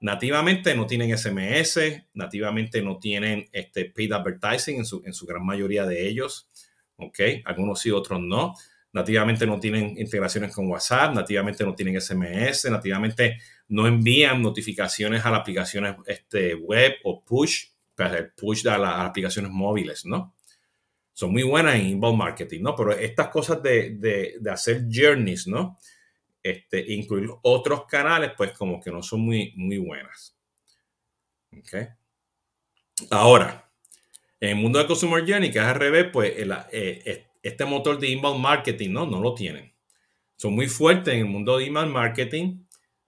Nativamente 0.00 0.76
no 0.76 0.86
tienen 0.86 1.16
SMS, 1.16 1.80
nativamente 2.14 2.80
no 2.82 2.98
tienen 2.98 3.48
este 3.50 3.86
paid 3.86 4.12
advertising 4.12 4.76
en 4.76 4.84
su, 4.84 5.02
en 5.04 5.12
su 5.12 5.26
gran 5.26 5.44
mayoría 5.44 5.86
de 5.86 6.06
ellos. 6.08 6.48
¿Ok? 6.96 7.18
Algunos 7.44 7.80
sí, 7.80 7.90
otros 7.90 8.20
no. 8.20 8.54
Nativamente 8.92 9.46
no 9.46 9.58
tienen 9.60 9.98
integraciones 9.98 10.54
con 10.54 10.68
WhatsApp, 10.68 11.14
nativamente 11.14 11.64
no 11.64 11.74
tienen 11.74 12.00
SMS, 12.00 12.70
nativamente 12.70 13.38
no 13.68 13.86
envían 13.86 14.40
notificaciones 14.40 15.24
a 15.24 15.30
las 15.30 15.40
aplicaciones 15.40 15.96
este, 16.06 16.54
web 16.54 16.94
o 17.04 17.22
push, 17.22 17.66
para 17.94 18.18
el 18.18 18.30
push 18.30 18.66
a, 18.66 18.78
las 18.78 19.00
aplicaciones 19.00 19.50
móviles, 19.50 20.06
¿no? 20.06 20.34
Son 21.12 21.32
muy 21.32 21.42
buenas 21.42 21.74
en 21.74 21.86
inbound 21.86 22.16
marketing, 22.16 22.62
¿no? 22.62 22.74
Pero 22.76 22.92
estas 22.92 23.28
cosas 23.28 23.62
de, 23.62 23.96
de, 23.96 24.36
de 24.40 24.50
hacer 24.50 24.86
journeys, 24.90 25.46
¿no? 25.48 25.76
Este, 26.50 26.92
incluir 26.92 27.30
otros 27.42 27.86
canales, 27.86 28.32
pues 28.36 28.52
como 28.52 28.80
que 28.80 28.90
no 28.90 29.02
son 29.02 29.20
muy, 29.20 29.52
muy 29.56 29.78
buenas. 29.78 30.36
Okay. 31.56 31.88
Ahora, 33.10 33.70
en 34.40 34.50
el 34.50 34.56
mundo 34.56 34.78
de 34.78 34.86
Consumer 34.86 35.24
Journey, 35.26 35.50
que 35.50 35.58
es 35.58 35.64
al 35.64 35.74
revés, 35.74 36.06
pues 36.12 36.32
eh, 36.36 37.26
este 37.42 37.64
motor 37.64 37.98
de 37.98 38.08
inbound 38.08 38.40
marketing 38.40 38.90
no, 38.90 39.06
no 39.06 39.20
lo 39.20 39.34
tienen. 39.34 39.72
Son 40.36 40.54
muy 40.54 40.68
fuertes 40.68 41.14
en 41.14 41.20
el 41.20 41.26
mundo 41.26 41.58
de 41.58 41.64
inbound 41.64 41.92
marketing, 41.92 42.64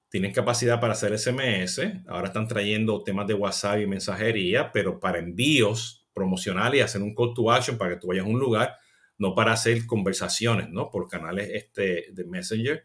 tienen 0.09 0.32
capacidad 0.32 0.80
para 0.80 0.94
hacer 0.94 1.16
SMS, 1.16 1.80
ahora 2.09 2.28
están 2.28 2.49
trayendo 2.49 3.04
temas 3.04 3.28
de 3.28 3.35
WhatsApp 3.35 3.80
y 3.80 3.87
mensajería, 3.87 4.73
pero 4.73 4.99
para 4.99 5.18
envíos 5.18 6.09
promocionales 6.12 6.80
y 6.80 6.82
hacer 6.82 7.02
un 7.02 7.14
call 7.14 7.32
to 7.35 7.50
action 7.50 7.78
para 7.78 7.94
que 7.94 8.00
tú 8.00 8.09
vayas 8.09 8.25
a 8.25 8.28
un 8.28 8.40
lugar, 8.40 8.76
no 9.18 9.35
para 9.35 9.52
hacer 9.52 9.87
conversaciones, 9.87 10.68
¿no? 10.70 10.90
Por 10.90 11.09
canales 11.09 11.50
este, 11.52 12.06
de 12.11 12.25
Messenger 12.25 12.85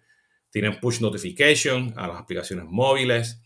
tienen 0.56 0.80
push 0.80 1.02
notification 1.02 1.94
a 1.98 2.08
las 2.08 2.18
aplicaciones 2.18 2.64
móviles. 2.70 3.42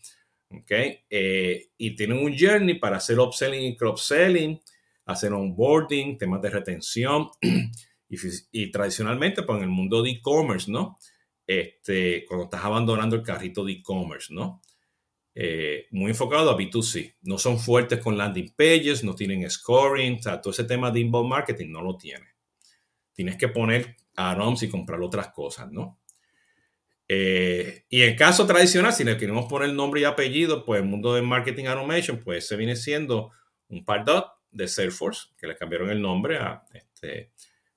¿ok? 0.48 0.70
Eh, 1.10 1.70
y 1.76 1.96
tienen 1.96 2.18
un 2.18 2.38
journey 2.38 2.78
para 2.78 2.98
hacer 2.98 3.18
upselling 3.18 3.64
y 3.64 3.76
cross-selling, 3.76 4.60
hacer 5.06 5.32
onboarding, 5.32 6.16
temas 6.16 6.40
de 6.40 6.50
retención. 6.50 7.28
y, 8.52 8.70
tradicionalmente, 8.70 9.42
pues 9.42 9.56
en 9.56 9.64
el 9.64 9.70
mundo 9.70 10.04
de 10.04 10.10
e-commerce, 10.10 10.70
¿no? 10.70 10.98
Este, 11.44 12.24
cuando 12.26 12.44
estás 12.44 12.64
abandonando 12.64 13.16
el 13.16 13.24
carrito 13.24 13.64
de 13.64 13.72
e-commerce, 13.72 14.32
¿no? 14.32 14.62
Eh, 15.34 15.88
muy 15.90 16.12
enfocado 16.12 16.48
a 16.48 16.56
B2C. 16.56 17.16
No 17.22 17.38
son 17.38 17.58
fuertes 17.58 17.98
con 17.98 18.16
landing 18.16 18.54
pages, 18.54 19.02
no 19.02 19.16
tienen 19.16 19.50
scoring, 19.50 20.20
todo 20.20 20.52
ese 20.52 20.62
tema 20.62 20.92
de 20.92 21.00
inbound 21.00 21.28
marketing 21.28 21.72
no 21.72 21.82
lo 21.82 21.96
tiene. 21.96 22.26
Tienes 23.12 23.34
que 23.34 23.48
poner 23.48 23.96
add-ons 24.14 24.62
y 24.62 24.68
comprar 24.68 25.00
otras 25.00 25.32
cosas, 25.32 25.72
¿no? 25.72 25.99
Eh, 27.12 27.86
y 27.88 28.02
en 28.02 28.14
caso 28.14 28.46
tradicional, 28.46 28.92
si 28.92 29.02
le 29.02 29.16
queremos 29.16 29.46
poner 29.46 29.72
nombre 29.72 30.00
y 30.00 30.04
apellido, 30.04 30.64
pues 30.64 30.80
el 30.80 30.86
mundo 30.86 31.12
de 31.12 31.22
marketing 31.22 31.64
automation, 31.64 32.22
pues 32.22 32.46
se 32.46 32.54
viene 32.54 32.76
siendo 32.76 33.32
un 33.66 33.84
dot 34.06 34.28
de 34.52 34.68
Salesforce, 34.68 35.30
que 35.36 35.48
le 35.48 35.56
cambiaron 35.56 35.90
el 35.90 36.00
nombre 36.00 36.38
a 36.38 36.62
este, 36.72 37.32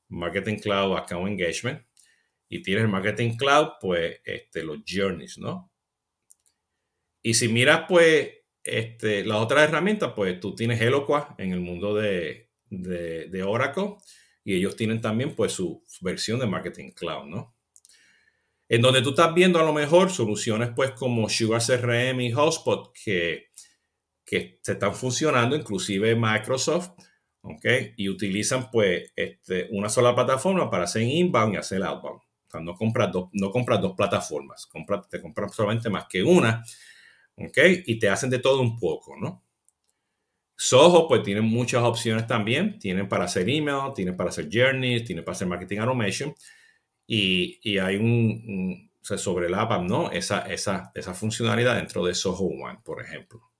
Marketing 0.08 0.58
Cloud 0.58 0.96
Account 0.98 1.30
Engagement. 1.30 1.82
Y 2.48 2.62
tienes 2.62 2.84
el 2.84 2.92
Marketing 2.92 3.36
Cloud, 3.36 3.70
pues 3.82 4.22
este, 4.24 4.62
los 4.62 4.82
journeys, 4.88 5.40
¿no? 5.40 5.72
Y 7.24 7.34
si 7.34 7.48
miras, 7.48 7.86
pues, 7.90 8.30
este, 8.64 9.26
las 9.26 9.40
otras 9.40 9.68
herramientas, 9.68 10.14
pues 10.16 10.40
tú 10.40 10.54
tienes 10.54 10.80
Eloqua 10.80 11.34
en 11.40 11.54
el 11.54 11.60
mundo 11.60 11.96
de, 11.96 12.52
de, 12.70 13.44
Oracle 13.44 13.96
y 14.44 14.54
ellos 14.54 14.76
tienen 14.76 15.02
también, 15.02 15.36
pues, 15.36 15.54
su 15.54 15.84
versión 16.02 16.40
de 16.40 16.46
Marketing 16.46 16.92
Cloud, 16.92 17.26
¿no? 17.26 17.53
En 18.74 18.82
donde 18.82 19.04
tú 19.04 19.12
estás 19.12 19.32
viendo 19.36 19.60
a 19.60 19.64
lo 19.64 19.72
mejor 19.72 20.10
soluciones 20.10 20.72
pues 20.76 20.90
como 20.94 21.30
Sugar 21.30 21.62
CRM 21.62 22.20
y 22.22 22.32
Hotspot 22.32 22.92
que, 22.92 23.52
que 24.26 24.60
se 24.64 24.72
están 24.72 24.96
funcionando, 24.96 25.56
inclusive 25.56 26.16
Microsoft, 26.16 26.90
¿ok? 27.42 27.66
Y 27.98 28.10
utilizan 28.10 28.72
pues 28.72 29.14
este, 29.16 29.68
una 29.74 29.90
sola 29.90 30.16
plataforma 30.16 30.72
para 30.72 30.86
hacer 30.86 31.04
inbound 31.04 31.54
y 31.54 31.58
hacer 31.58 31.84
outbound. 31.84 32.20
O 32.22 32.50
sea, 32.50 32.62
no 32.62 32.74
compras 32.74 33.12
dos, 33.12 33.30
no 33.34 33.52
compras 33.52 33.80
dos 33.80 33.94
plataformas, 33.96 34.66
compras, 34.66 35.08
te 35.08 35.22
compras 35.22 35.54
solamente 35.54 35.92
más 35.92 36.08
que 36.10 36.24
una, 36.24 36.64
¿ok? 37.38 37.58
Y 37.86 38.00
te 38.00 38.10
hacen 38.10 38.32
de 38.32 38.40
todo 38.40 38.60
un 38.60 38.80
poco, 38.80 39.16
¿no? 39.16 39.44
Soho 40.56 41.08
pues 41.08 41.22
tienen 41.22 41.46
muchas 41.46 41.84
opciones 41.84 42.26
también, 42.26 42.80
tienen 42.80 43.08
para 43.08 43.26
hacer 43.26 43.48
email, 43.48 43.94
tienen 43.94 44.18
para 44.18 44.32
hacer 44.32 44.50
journeys, 44.52 45.04
tienen 45.04 45.24
para 45.24 45.36
hacer 45.36 45.48
marketing 45.48 45.78
automation 45.78 46.34
y, 47.06 47.78
hay 47.78 47.98
un, 47.98 48.92
se 49.02 49.18
sobrelapan, 49.18 49.88
¿no? 49.88 50.12
Esa, 50.12 50.42
esa, 50.52 50.92
esa 50.96 51.14
funcionalidad 51.14 51.76
dentro 51.76 52.06
de 52.06 52.16
Soho 52.16 52.46
One, 52.46 52.80
por 52.84 53.02
ejemplo. 53.02 53.52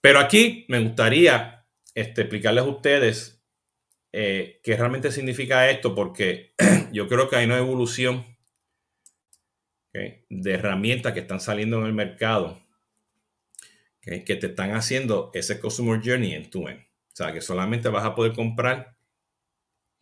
Pero 0.00 0.18
aquí 0.18 0.64
me 0.68 0.80
gustaría 0.80 1.66
este, 1.94 2.22
explicarles 2.22 2.64
a 2.64 2.68
ustedes 2.68 3.44
eh, 4.12 4.60
qué 4.62 4.76
realmente 4.76 5.12
significa 5.12 5.70
esto, 5.70 5.94
porque 5.94 6.54
yo 6.92 7.08
creo 7.08 7.28
que 7.28 7.36
hay 7.36 7.46
una 7.46 7.58
evolución 7.58 8.26
de 9.92 10.52
herramientas 10.52 11.12
que 11.12 11.20
están 11.20 11.38
saliendo 11.38 11.78
en 11.80 11.84
el 11.84 11.92
mercado 11.92 12.62
que 14.00 14.36
te 14.36 14.48
están 14.48 14.72
haciendo 14.72 15.30
ese 15.32 15.60
Customer 15.60 16.00
Journey 16.02 16.32
en 16.32 16.50
tu 16.50 16.66
end. 16.66 16.80
O 16.80 17.14
sea, 17.14 17.32
que 17.32 17.40
solamente 17.40 17.88
vas 17.88 18.04
a 18.04 18.14
poder 18.14 18.32
comprar 18.32 18.96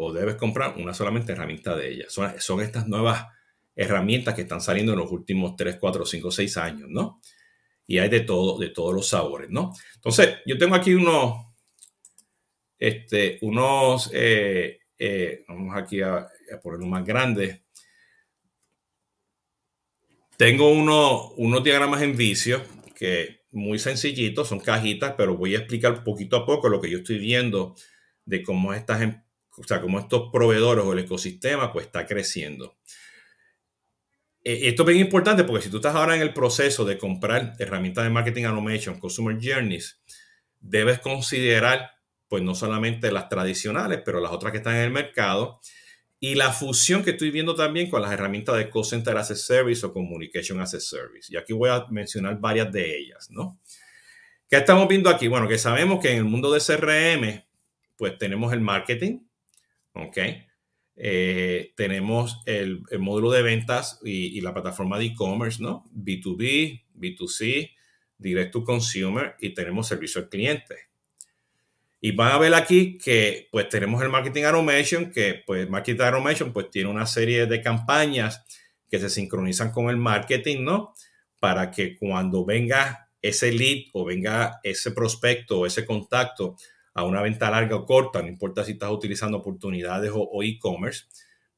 o 0.02 0.14
debes 0.14 0.36
comprar 0.36 0.76
una 0.78 0.94
solamente 0.94 1.32
herramienta 1.32 1.76
de 1.76 1.92
ellas. 1.92 2.18
Son, 2.38 2.60
estas 2.62 2.88
nuevas 2.88 3.26
herramientas 3.76 4.34
que 4.34 4.42
están 4.42 4.62
saliendo 4.62 4.94
en 4.94 4.98
los 4.98 5.12
últimos 5.12 5.56
3, 5.56 5.76
4, 5.78 6.06
5, 6.06 6.30
6 6.30 6.56
años, 6.56 6.88
¿no? 6.88 7.20
Y 7.86 7.98
hay 7.98 8.08
de 8.08 8.20
todo, 8.20 8.58
de 8.58 8.70
todos 8.70 8.94
los 8.94 9.08
sabores, 9.08 9.50
¿no? 9.50 9.74
Entonces, 9.96 10.36
yo 10.46 10.56
tengo 10.56 10.74
aquí 10.74 10.94
unos, 10.94 11.44
este, 12.78 13.38
unos, 13.42 14.10
eh, 14.14 14.78
eh, 14.98 15.44
vamos 15.46 15.76
aquí 15.76 16.00
a, 16.00 16.16
a 16.16 16.60
ponerlo 16.62 16.86
más 16.86 17.04
grande. 17.04 17.64
Tengo 20.38 20.70
unos 20.70 21.62
diagramas 21.62 22.00
en 22.00 22.16
vicio 22.16 22.62
que 22.94 23.42
muy 23.50 23.78
sencillitos, 23.78 24.48
son 24.48 24.60
cajitas, 24.60 25.12
pero 25.18 25.36
voy 25.36 25.56
a 25.56 25.58
explicar 25.58 26.02
poquito 26.04 26.36
a 26.36 26.46
poco 26.46 26.70
lo 26.70 26.80
que 26.80 26.88
yo 26.88 26.98
estoy 26.98 27.18
viendo 27.18 27.74
de 28.24 28.42
cómo 28.42 28.72
estas 28.72 29.02
empresas 29.02 29.29
o 29.60 29.64
sea, 29.64 29.80
como 29.80 29.98
estos 29.98 30.30
proveedores 30.32 30.84
o 30.84 30.92
el 30.92 31.00
ecosistema, 31.00 31.72
pues 31.72 31.86
está 31.86 32.06
creciendo. 32.06 32.76
Eh, 34.42 34.68
esto 34.68 34.82
es 34.82 34.88
bien 34.88 35.00
importante 35.00 35.44
porque 35.44 35.64
si 35.64 35.70
tú 35.70 35.76
estás 35.76 35.94
ahora 35.94 36.16
en 36.16 36.22
el 36.22 36.32
proceso 36.32 36.84
de 36.84 36.96
comprar 36.96 37.54
herramientas 37.58 38.04
de 38.04 38.10
marketing 38.10 38.44
automation, 38.44 38.98
consumer 38.98 39.36
journeys, 39.40 40.00
debes 40.60 40.98
considerar, 41.00 41.90
pues 42.28 42.42
no 42.42 42.54
solamente 42.54 43.12
las 43.12 43.28
tradicionales, 43.28 44.00
pero 44.04 44.20
las 44.20 44.32
otras 44.32 44.52
que 44.52 44.58
están 44.58 44.76
en 44.76 44.82
el 44.82 44.90
mercado 44.90 45.60
y 46.18 46.34
la 46.34 46.52
fusión 46.52 47.02
que 47.02 47.10
estoy 47.10 47.30
viendo 47.30 47.54
también 47.54 47.88
con 47.88 48.02
las 48.02 48.12
herramientas 48.12 48.56
de 48.56 48.70
Call 48.70 48.84
Center 48.84 49.16
as 49.16 49.30
a 49.30 49.36
Service 49.36 49.84
o 49.84 49.92
Communication 49.92 50.60
as 50.60 50.74
a 50.74 50.80
Service. 50.80 51.32
Y 51.32 51.36
aquí 51.36 51.52
voy 51.52 51.70
a 51.70 51.86
mencionar 51.90 52.38
varias 52.38 52.70
de 52.72 52.98
ellas, 52.98 53.30
¿no? 53.30 53.58
¿Qué 54.48 54.56
estamos 54.56 54.88
viendo 54.88 55.08
aquí? 55.08 55.28
Bueno, 55.28 55.48
que 55.48 55.58
sabemos 55.58 56.00
que 56.00 56.10
en 56.10 56.18
el 56.18 56.24
mundo 56.24 56.52
de 56.52 56.60
CRM, 56.60 57.44
pues 57.96 58.18
tenemos 58.18 58.52
el 58.52 58.60
marketing, 58.60 59.20
¿ok? 59.94 60.18
Eh, 60.96 61.72
tenemos 61.76 62.42
el, 62.44 62.82
módulo 62.98 63.30
de 63.30 63.42
ventas 63.42 64.00
y, 64.04 64.40
la 64.42 64.52
plataforma 64.52 64.98
de 64.98 65.06
e-commerce, 65.06 65.62
¿no? 65.62 65.84
B2B, 65.94 66.84
B2C, 66.94 67.70
Direct 68.18 68.52
to 68.52 68.64
Consumer 68.64 69.34
y 69.40 69.54
tenemos 69.54 69.88
servicio 69.88 70.20
al 70.20 70.28
cliente. 70.28 70.76
Y 72.02 72.12
van 72.12 72.32
a 72.32 72.38
ver 72.38 72.54
aquí 72.54 72.98
que 72.98 73.48
pues 73.50 73.68
tenemos 73.68 74.02
el 74.02 74.08
Marketing 74.08 74.44
Automation, 74.44 75.10
que 75.10 75.42
pues 75.46 75.68
Marketing 75.68 76.00
Automation 76.02 76.52
pues 76.52 76.70
tiene 76.70 76.90
una 76.90 77.06
serie 77.06 77.46
de 77.46 77.62
campañas 77.62 78.44
que 78.90 78.98
se 78.98 79.08
sincronizan 79.08 79.70
con 79.70 79.88
el 79.88 79.96
marketing, 79.96 80.64
¿no? 80.64 80.94
Para 81.38 81.70
que 81.70 81.96
cuando 81.96 82.44
venga 82.44 83.10
ese 83.22 83.52
lead 83.52 83.84
o 83.92 84.04
venga 84.04 84.60
ese 84.62 84.90
prospecto 84.90 85.60
o 85.60 85.66
ese 85.66 85.86
contacto 85.86 86.56
a 86.94 87.04
una 87.04 87.22
venta 87.22 87.50
larga 87.50 87.76
o 87.76 87.86
corta, 87.86 88.22
no 88.22 88.28
importa 88.28 88.64
si 88.64 88.72
estás 88.72 88.90
utilizando 88.90 89.38
oportunidades 89.38 90.10
o, 90.14 90.42
e-commerce, 90.42 91.04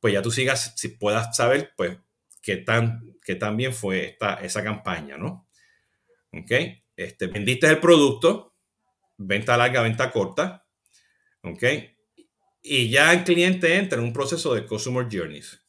pues 0.00 0.14
ya 0.14 0.22
tú 0.22 0.30
sigas, 0.30 0.74
si 0.76 0.88
puedas 0.88 1.36
saber, 1.36 1.72
pues, 1.76 1.98
qué 2.42 2.56
tan, 2.56 3.16
qué 3.24 3.34
tan 3.34 3.56
bien 3.56 3.72
fue 3.72 4.10
esta, 4.10 4.34
esa 4.34 4.62
campaña, 4.62 5.16
¿no? 5.16 5.48
¿Ok? 6.32 6.52
Este, 6.96 7.26
vendiste 7.28 7.68
el 7.68 7.78
producto, 7.78 8.54
venta 9.16 9.56
larga, 9.56 9.82
venta 9.82 10.10
corta, 10.10 10.66
¿ok? 11.42 11.62
Y 12.62 12.90
ya 12.90 13.12
el 13.12 13.24
cliente 13.24 13.76
entra 13.76 13.98
en 13.98 14.04
un 14.04 14.12
proceso 14.12 14.54
de 14.54 14.66
Customer 14.66 15.06
Journeys. 15.10 15.60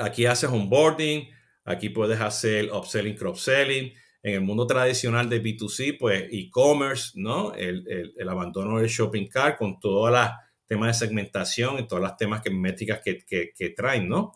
Aquí 0.00 0.26
haces 0.26 0.50
onboarding, 0.50 1.28
aquí 1.64 1.88
puedes 1.88 2.20
hacer 2.20 2.70
upselling, 2.72 3.16
cross-selling, 3.16 3.92
en 4.22 4.34
el 4.34 4.40
mundo 4.40 4.66
tradicional 4.66 5.28
de 5.28 5.42
B2C, 5.42 5.96
pues 5.98 6.28
e-commerce, 6.30 7.12
¿no? 7.16 7.52
El, 7.54 8.14
abandono 8.28 8.78
del 8.78 8.88
shopping 8.88 9.26
cart 9.26 9.58
con 9.58 9.80
todas 9.80 10.12
las 10.12 10.32
temas 10.66 10.88
de 10.88 11.06
segmentación 11.06 11.78
y 11.80 11.88
todas 11.88 12.02
las 12.02 12.16
temas 12.16 12.40
que, 12.40 12.50
métricas 12.50 13.00
que, 13.04 13.24
que, 13.26 13.70
traen, 13.70 14.08
¿no? 14.08 14.32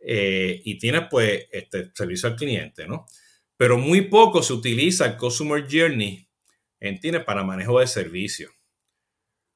Eh, 0.00 0.60
y 0.64 0.78
tienes 0.78 1.02
pues 1.10 1.46
este 1.52 1.90
servicio 1.94 2.30
al 2.30 2.36
cliente, 2.36 2.88
¿no? 2.88 3.04
Pero 3.56 3.76
muy 3.76 4.02
poco 4.02 4.42
se 4.42 4.54
utiliza 4.54 5.04
el 5.04 5.16
Customer 5.16 5.66
Journey, 5.70 6.26
¿entiendes? 6.80 7.24
Para 7.24 7.44
manejo 7.44 7.80
de 7.80 7.86
servicio. 7.86 8.50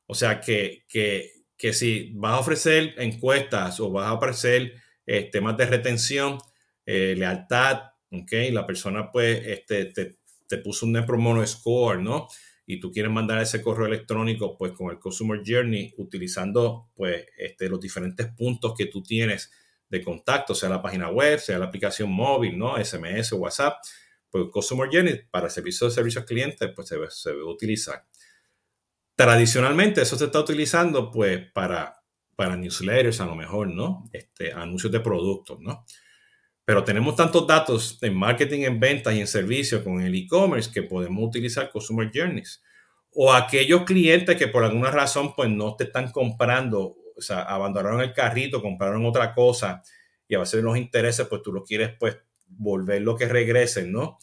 O 0.07 0.15
sea 0.15 0.41
que, 0.41 0.85
que, 0.89 1.73
si 1.73 2.13
vas 2.15 2.33
a 2.33 2.41
ofrecer 2.41 2.95
encuestas 2.99 3.81
o 3.81 3.91
vas 3.91 4.09
a 4.09 4.13
ofrecer 4.13 4.75
eh, 5.07 5.31
temas 5.31 5.57
de 5.57 5.67
retención, 5.67 6.39
eh, 6.85 7.15
lealtad, 7.17 7.92
¿ok? 8.13 8.33
La 8.53 8.67
persona 8.67 9.11
pues 9.11 9.43
este, 9.47 9.87
te, 9.87 10.59
puso 10.59 10.85
un 10.85 10.93
Net 10.93 11.07
Promoter 11.07 11.49
Score, 11.49 12.01
¿no? 12.01 12.29
Y 12.67 12.79
tú 12.79 12.93
quieres 12.93 13.11
mandar 13.11 13.41
ese 13.41 13.63
correo 13.63 13.87
electrónico 13.87 14.57
pues 14.57 14.73
con 14.73 14.91
el 14.91 14.99
Customer 14.99 15.41
Journey 15.45 15.95
utilizando 15.97 16.91
pues 16.95 17.27
este, 17.39 17.69
los 17.69 17.81
diferentes 17.81 18.29
puntos 18.37 18.75
que 18.77 18.87
tú 18.87 19.03
tienes 19.03 19.51
de 19.89 20.03
contacto, 20.03 20.55
sea 20.55 20.69
la 20.69 20.83
página 20.83 21.11
web, 21.11 21.39
sea 21.39 21.59
la 21.59 21.67
aplicación 21.67 22.11
móvil, 22.11 22.59
¿no? 22.59 22.83
SMS 22.83 23.33
WhatsApp, 23.33 23.79
pues 24.31 24.45
Customer 24.53 24.89
Journey 24.93 25.23
para 25.31 25.47
el 25.47 25.53
servicio 25.53 25.87
de 25.87 25.95
servicios 25.95 26.25
clientes 26.25 26.71
pues 26.75 26.89
se, 26.89 26.97
se 27.11 27.31
debe 27.31 27.45
utilizar. 27.45 28.05
Tradicionalmente 29.15 30.03
eso 30.03 30.17
se 30.17 30.27
está 30.27 30.41
utilizando 30.41 31.11
pues 31.11 31.51
para, 31.53 32.03
para 32.37 32.57
newsletters 32.57 33.21
a 33.21 33.27
lo 33.27 33.35
mejor, 33.35 33.69
¿no? 33.69 34.05
Este, 34.13 34.53
anuncios 34.53 34.93
de 34.93 35.01
productos, 35.01 35.61
¿no? 35.61 35.85
Pero 36.65 36.85
tenemos 36.85 37.17
tantos 37.17 37.47
datos 37.47 37.99
en 38.03 38.15
marketing, 38.15 38.61
en 38.61 38.79
ventas 38.79 39.15
y 39.15 39.21
en 39.21 39.27
servicios 39.27 39.83
con 39.83 40.01
el 40.01 40.15
e-commerce 40.15 40.71
que 40.73 40.83
podemos 40.83 41.25
utilizar 41.25 41.71
Customer 41.71 42.11
Journeys. 42.13 42.63
O 43.15 43.33
aquellos 43.33 43.83
clientes 43.83 44.37
que 44.37 44.49
por 44.49 44.65
alguna 44.65 44.91
razón 44.91 45.35
pues 45.35 45.51
no 45.51 45.77
te 45.77 45.85
están 45.85 46.11
comprando, 46.13 46.97
o 47.17 47.21
sea, 47.21 47.43
abandonaron 47.43 48.01
el 48.01 48.13
carrito, 48.13 48.63
compraron 48.63 49.05
otra 49.05 49.35
cosa 49.35 49.83
y 50.29 50.35
a 50.35 50.39
base 50.39 50.59
de 50.59 50.63
los 50.63 50.79
intereses 50.79 51.27
pues 51.27 51.43
tú 51.43 51.53
lo 51.53 51.63
quieres 51.63 51.91
pues 51.99 52.17
volver 52.47 53.03
lo 53.03 53.17
que 53.17 53.27
regresen, 53.27 53.93
¿no? 53.93 54.19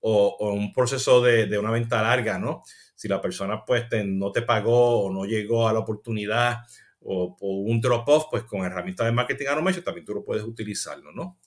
O, 0.00 0.50
un 0.52 0.72
proceso 0.72 1.20
de, 1.20 1.46
de, 1.46 1.58
una 1.58 1.70
venta 1.70 2.02
larga, 2.02 2.38
¿no? 2.38 2.62
Si 2.96 3.06
la 3.06 3.20
persona 3.20 3.64
pues 3.64 3.84
no 4.04 4.32
te 4.32 4.42
pagó 4.42 5.04
o 5.04 5.12
no 5.12 5.24
llegó 5.24 5.68
a 5.68 5.72
la 5.72 5.80
oportunidad 5.80 6.62
o, 7.04 7.36
un 7.40 7.80
drop-off, 7.80 8.26
pues 8.30 8.44
con 8.44 8.64
herramientas 8.64 9.06
de 9.06 9.12
marketing 9.12 9.46
automation 9.46 9.84
también 9.84 10.04
tú 10.04 10.14
lo 10.14 10.24
puedes 10.24 10.44
utilizarlo, 10.44 11.12
¿no? 11.12 11.38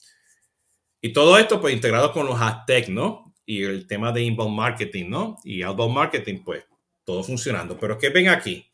Y 1.06 1.14
todo 1.14 1.38
esto, 1.38 1.62
pues, 1.62 1.72
integrado 1.72 2.12
con 2.12 2.26
los 2.26 2.36
hashtags, 2.36 2.90
¿no? 2.90 3.32
Y 3.46 3.62
el 3.62 3.86
tema 3.86 4.12
de 4.12 4.24
inbound 4.24 4.56
marketing, 4.56 5.08
¿no? 5.08 5.38
Y 5.44 5.62
outbound 5.62 5.94
marketing, 5.94 6.40
pues, 6.44 6.66
todo 7.04 7.24
funcionando. 7.24 7.78
Pero 7.78 8.00
que 8.00 8.10
ven 8.10 8.28
aquí, 8.28 8.66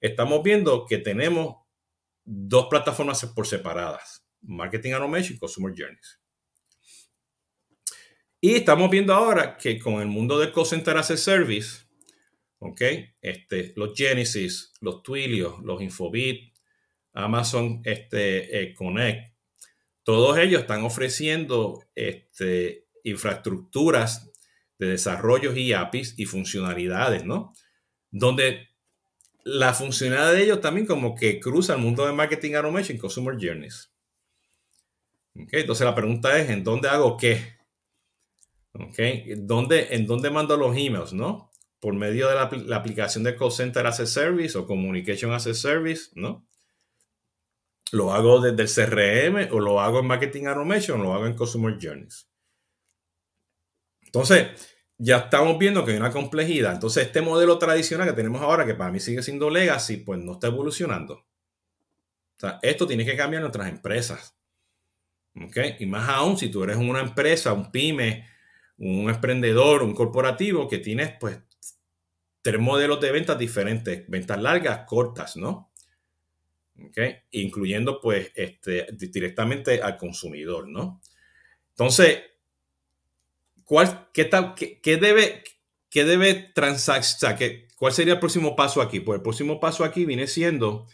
estamos 0.00 0.42
viendo 0.42 0.86
que 0.86 0.98
tenemos 0.98 1.58
dos 2.24 2.66
plataformas 2.66 3.24
por 3.26 3.46
separadas, 3.46 4.26
Marketing 4.40 4.90
Automation 4.90 5.36
y 5.36 5.38
Customer 5.38 5.72
Journeys. 5.72 6.20
Y 8.40 8.56
estamos 8.56 8.90
viendo 8.90 9.14
ahora 9.14 9.56
que 9.56 9.78
con 9.78 10.00
el 10.00 10.08
mundo 10.08 10.36
de 10.40 10.50
Call 10.50 10.66
Center 10.66 10.96
as 10.96 11.12
a 11.12 11.16
Service, 11.16 11.82
¿ok? 12.58 12.82
Este, 13.22 13.72
los 13.76 13.96
Genesis, 13.96 14.72
los 14.80 15.04
Twilio, 15.04 15.60
los 15.62 15.80
Infobit, 15.80 16.52
Amazon 17.12 17.82
este, 17.84 18.62
eh, 18.62 18.74
Connect, 18.74 19.37
todos 20.08 20.38
ellos 20.38 20.62
están 20.62 20.84
ofreciendo 20.84 21.84
este, 21.94 22.86
infraestructuras 23.04 24.32
de 24.78 24.86
desarrollo 24.86 25.54
y 25.54 25.74
APIs 25.74 26.14
y 26.16 26.24
funcionalidades, 26.24 27.26
¿no? 27.26 27.52
Donde 28.10 28.70
la 29.44 29.74
funcionalidad 29.74 30.32
de 30.32 30.44
ellos 30.44 30.62
también 30.62 30.86
como 30.86 31.14
que 31.14 31.38
cruza 31.40 31.74
el 31.74 31.82
mundo 31.82 32.06
de 32.06 32.14
marketing 32.14 32.54
automation 32.54 32.96
consumer 32.96 33.34
journeys. 33.34 33.92
Entonces 35.34 35.84
la 35.84 35.94
pregunta 35.94 36.38
es, 36.38 36.48
¿en 36.48 36.64
dónde 36.64 36.88
hago 36.88 37.18
qué? 37.18 37.58
Okay. 38.72 39.34
¿Dónde, 39.36 39.88
¿En 39.90 40.06
dónde 40.06 40.30
mando 40.30 40.56
los 40.56 40.74
emails, 40.74 41.12
no? 41.12 41.52
Por 41.80 41.92
medio 41.92 42.30
de 42.30 42.34
la, 42.34 42.48
la, 42.64 42.76
aplicación 42.76 43.24
de 43.24 43.36
Call 43.36 43.52
Center 43.52 43.86
as 43.86 44.00
a 44.00 44.06
Service 44.06 44.56
o 44.56 44.66
Communication 44.66 45.32
as 45.32 45.46
a 45.46 45.52
Service, 45.52 46.12
¿no? 46.14 46.47
Lo 47.92 48.12
hago 48.12 48.40
desde 48.40 48.62
el 48.62 49.48
CRM 49.48 49.54
o 49.54 49.60
lo 49.60 49.80
hago 49.80 50.00
en 50.00 50.06
Marketing 50.06 50.46
Automation 50.46 51.00
o 51.00 51.04
lo 51.04 51.14
hago 51.14 51.26
en 51.26 51.34
Customer 51.34 51.76
Journeys. 51.80 52.28
Entonces, 54.02 54.48
ya 54.98 55.18
estamos 55.18 55.58
viendo 55.58 55.84
que 55.84 55.92
hay 55.92 55.96
una 55.96 56.10
complejidad. 56.10 56.74
Entonces, 56.74 57.06
este 57.06 57.20
modelo 57.20 57.58
tradicional 57.58 58.08
que 58.08 58.14
tenemos 58.14 58.42
ahora, 58.42 58.66
que 58.66 58.74
para 58.74 58.90
mí 58.90 59.00
sigue 59.00 59.22
siendo 59.22 59.48
legacy, 59.48 59.98
pues 59.98 60.20
no 60.20 60.32
está 60.32 60.48
evolucionando. 60.48 61.14
O 61.14 62.40
sea, 62.40 62.58
esto 62.62 62.86
tiene 62.86 63.04
que 63.04 63.16
cambiar 63.16 63.42
en 63.42 63.48
otras 63.48 63.68
empresas. 63.68 64.36
¿Ok? 65.34 65.56
Y 65.78 65.86
más 65.86 66.08
aún 66.08 66.36
si 66.36 66.50
tú 66.50 66.64
eres 66.64 66.76
una 66.76 67.00
empresa, 67.00 67.52
un 67.52 67.70
pyme, 67.70 68.26
un 68.78 69.08
emprendedor, 69.08 69.82
un 69.82 69.94
corporativo 69.94 70.68
que 70.68 70.78
tienes 70.78 71.14
pues 71.18 71.38
tres 72.42 72.60
modelos 72.60 73.00
de 73.00 73.12
ventas 73.12 73.38
diferentes, 73.38 74.04
ventas 74.08 74.40
largas, 74.40 74.84
cortas, 74.86 75.36
¿no? 75.36 75.67
Incluyendo 77.30 78.00
pues 78.00 78.30
este, 78.34 78.86
directamente 78.92 79.82
al 79.82 79.96
consumidor, 79.96 80.68
¿no? 80.68 81.00
Entonces, 81.70 82.22
¿cuál, 83.64 84.08
qué, 84.12 84.24
debe, 84.96 85.44
qué 85.90 86.04
debe 86.04 86.34
transaccionar? 86.34 87.38
¿Cuál 87.76 87.92
sería 87.92 88.14
el 88.14 88.20
próximo 88.20 88.56
paso 88.56 88.82
aquí? 88.82 89.00
Pues 89.00 89.18
el 89.18 89.22
próximo 89.22 89.60
paso 89.60 89.84
aquí 89.84 90.04
viene 90.04 90.26
siendo 90.26 90.86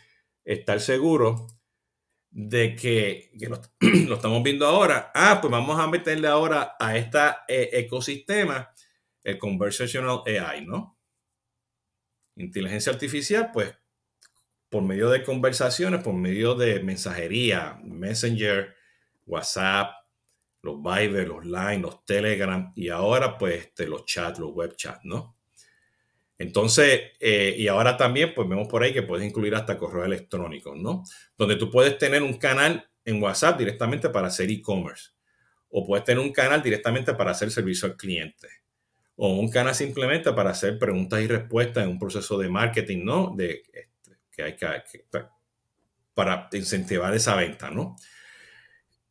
estar 0.44 0.80
seguro 0.80 1.46
de 2.30 2.74
que, 2.76 3.30
lo, 4.08 4.14
estamos 4.14 4.42
viendo 4.42 4.66
ahora. 4.66 5.10
Ah, 5.14 5.38
pues 5.40 5.50
vamos 5.50 5.78
a 5.80 5.86
meterle 5.86 6.28
ahora 6.28 6.76
a 6.78 6.96
este 6.96 7.18
ecosistema 7.78 8.70
el 9.22 9.38
conversational 9.38 10.22
AI, 10.26 10.66
¿no? 10.66 10.98
Inteligencia 12.36 12.92
artificial, 12.92 13.50
pues 13.52 13.74
por 14.74 14.82
medio 14.82 15.08
de 15.08 15.22
conversaciones, 15.22 16.02
por 16.02 16.14
medio 16.14 16.56
de 16.56 16.80
mensajería, 16.80 17.78
Messenger, 17.84 18.74
WhatsApp, 19.24 19.92
los 20.62 20.82
Viber, 20.82 21.28
los 21.28 21.44
Line, 21.44 21.78
los 21.78 22.04
Telegram 22.04 22.72
y 22.74 22.88
ahora 22.88 23.38
pues 23.38 23.66
este, 23.66 23.86
los 23.86 24.04
chats, 24.04 24.40
los 24.40 24.50
web 24.50 24.74
chats, 24.74 25.04
¿no? 25.04 25.36
Entonces, 26.38 27.12
eh, 27.20 27.54
y 27.56 27.68
ahora 27.68 27.96
también 27.96 28.34
pues 28.34 28.48
vemos 28.48 28.66
por 28.66 28.82
ahí 28.82 28.92
que 28.92 29.04
puedes 29.04 29.24
incluir 29.24 29.54
hasta 29.54 29.78
correo 29.78 30.04
electrónico, 30.04 30.74
¿no? 30.74 31.04
Donde 31.38 31.54
tú 31.54 31.70
puedes 31.70 31.96
tener 31.96 32.24
un 32.24 32.34
canal 32.34 32.90
en 33.04 33.22
WhatsApp 33.22 33.56
directamente 33.56 34.08
para 34.08 34.26
hacer 34.26 34.50
e-commerce 34.50 35.10
o 35.68 35.86
puedes 35.86 36.04
tener 36.04 36.18
un 36.18 36.32
canal 36.32 36.60
directamente 36.60 37.14
para 37.14 37.30
hacer 37.30 37.52
servicio 37.52 37.86
al 37.86 37.96
cliente 37.96 38.48
o 39.14 39.38
un 39.38 39.48
canal 39.52 39.76
simplemente 39.76 40.32
para 40.32 40.50
hacer 40.50 40.80
preguntas 40.80 41.22
y 41.22 41.28
respuestas 41.28 41.84
en 41.84 41.90
un 41.90 41.98
proceso 42.00 42.36
de 42.38 42.48
marketing, 42.48 43.04
¿no? 43.04 43.32
De, 43.36 43.62
que 44.34 44.42
hay 44.42 44.56
que, 44.56 45.04
para 46.14 46.48
incentivar 46.52 47.14
esa 47.14 47.34
venta, 47.36 47.70
¿no? 47.70 47.96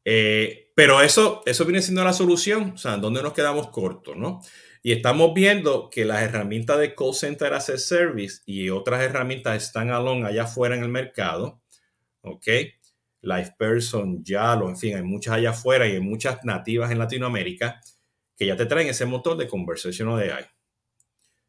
Eh, 0.06 0.72
pero 0.76 1.02
eso, 1.02 1.44
eso 1.46 1.66
viene 1.66 1.82
siendo 1.82 2.04
la 2.04 2.14
solución, 2.14 2.72
o 2.72 2.78
sea, 2.78 2.98
¿dónde 2.98 3.22
nos 3.22 3.34
quedamos 3.34 3.70
cortos, 3.70 4.18
no? 4.18 4.42
Y 4.82 4.92
estamos 4.92 5.34
viendo 5.34 5.90
que 5.90 6.04
las 6.04 6.24
herramientas 6.24 6.78
de 6.80 6.94
call 6.94 7.14
center 7.14 7.54
as 7.54 7.70
a 7.70 7.78
service 7.78 8.42
y 8.46 8.70
otras 8.70 9.02
herramientas 9.02 9.64
están 9.64 9.92
along 9.92 10.26
allá 10.26 10.44
afuera 10.44 10.76
en 10.76 10.84
el 10.84 10.90
mercado, 10.90 11.62
¿ok? 12.22 12.48
Life 13.22 13.54
Person, 13.58 14.24
Yalo, 14.24 14.68
en 14.68 14.78
fin, 14.78 14.98
hay 14.98 15.04
muchas 15.04 15.36
allá 15.36 15.52
afuera 15.52 15.88
y 15.88 15.94
hay 15.94 16.02
muchas 16.02 16.44
nativas 16.44 16.92
en 16.92 17.00
Latinoamérica 17.00 17.80
que 18.36 18.46
ya 18.46 18.58
te 18.58 18.66
traen 18.66 18.90
ese 18.90 19.06
motor 19.06 19.38
de 19.38 19.48
conversational 19.48 20.20
AI. 20.20 20.46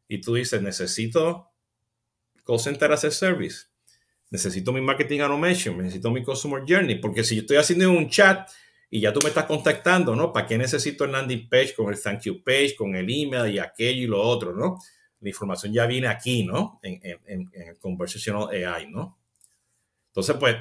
Y 0.07 0.21
tú 0.21 0.35
dices, 0.35 0.61
necesito 0.61 1.54
call 2.45 2.59
center 2.59 2.91
as 2.91 3.03
a 3.03 3.11
service. 3.11 3.65
Necesito 4.31 4.71
mi 4.71 4.81
marketing 4.81 5.21
automation, 5.21 5.77
necesito 5.77 6.11
mi 6.11 6.23
customer 6.23 6.63
journey, 6.67 6.95
porque 6.95 7.23
si 7.23 7.35
yo 7.35 7.41
estoy 7.41 7.57
haciendo 7.57 7.89
un 7.91 8.09
chat 8.09 8.49
y 8.89 9.01
ya 9.01 9.11
tú 9.11 9.19
me 9.23 9.29
estás 9.29 9.45
contactando, 9.45 10.15
¿no? 10.15 10.31
¿Para 10.31 10.47
qué 10.47 10.57
necesito 10.57 11.05
el 11.05 11.11
landing 11.11 11.49
page 11.49 11.73
con 11.75 11.91
el 11.91 12.01
thank 12.01 12.21
you 12.21 12.43
page, 12.43 12.75
con 12.75 12.95
el 12.95 13.07
email 13.09 13.53
y 13.53 13.59
aquello 13.59 14.03
y 14.03 14.07
lo 14.07 14.21
otro, 14.21 14.53
¿no? 14.53 14.79
La 15.19 15.29
información 15.29 15.73
ya 15.73 15.85
viene 15.85 16.07
aquí, 16.07 16.43
¿no? 16.43 16.79
En, 16.81 16.99
en, 17.25 17.51
el 17.53 17.77
conversational 17.77 18.49
AI, 18.49 18.89
¿no? 18.89 19.19
Entonces, 20.07 20.35
pues, 20.39 20.55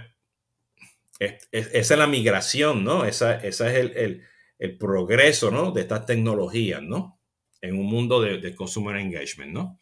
esa 1.18 1.94
es 1.94 1.99
la 1.99 2.07
migración, 2.07 2.83
¿no? 2.83 3.05
Esa, 3.05 3.37
esa 3.37 3.70
es 3.70 3.77
el, 3.97 4.23
el, 4.59 4.79
progreso, 4.79 5.51
¿no? 5.51 5.70
De 5.70 5.83
estas 5.83 6.07
tecnologías, 6.07 6.83
¿no? 6.83 7.20
En 7.61 7.79
un 7.79 7.87
mundo 7.87 8.20
de 8.20 8.55
consumer 8.55 8.97
engagement, 8.97 9.53
¿no? 9.53 9.79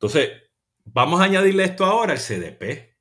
Entonces, 0.00 0.30
Vamos 0.92 1.20
a 1.20 1.24
añadirle 1.24 1.62
esto 1.62 1.84
ahora 1.84 2.14
al 2.14 2.18
CDP. 2.18 2.96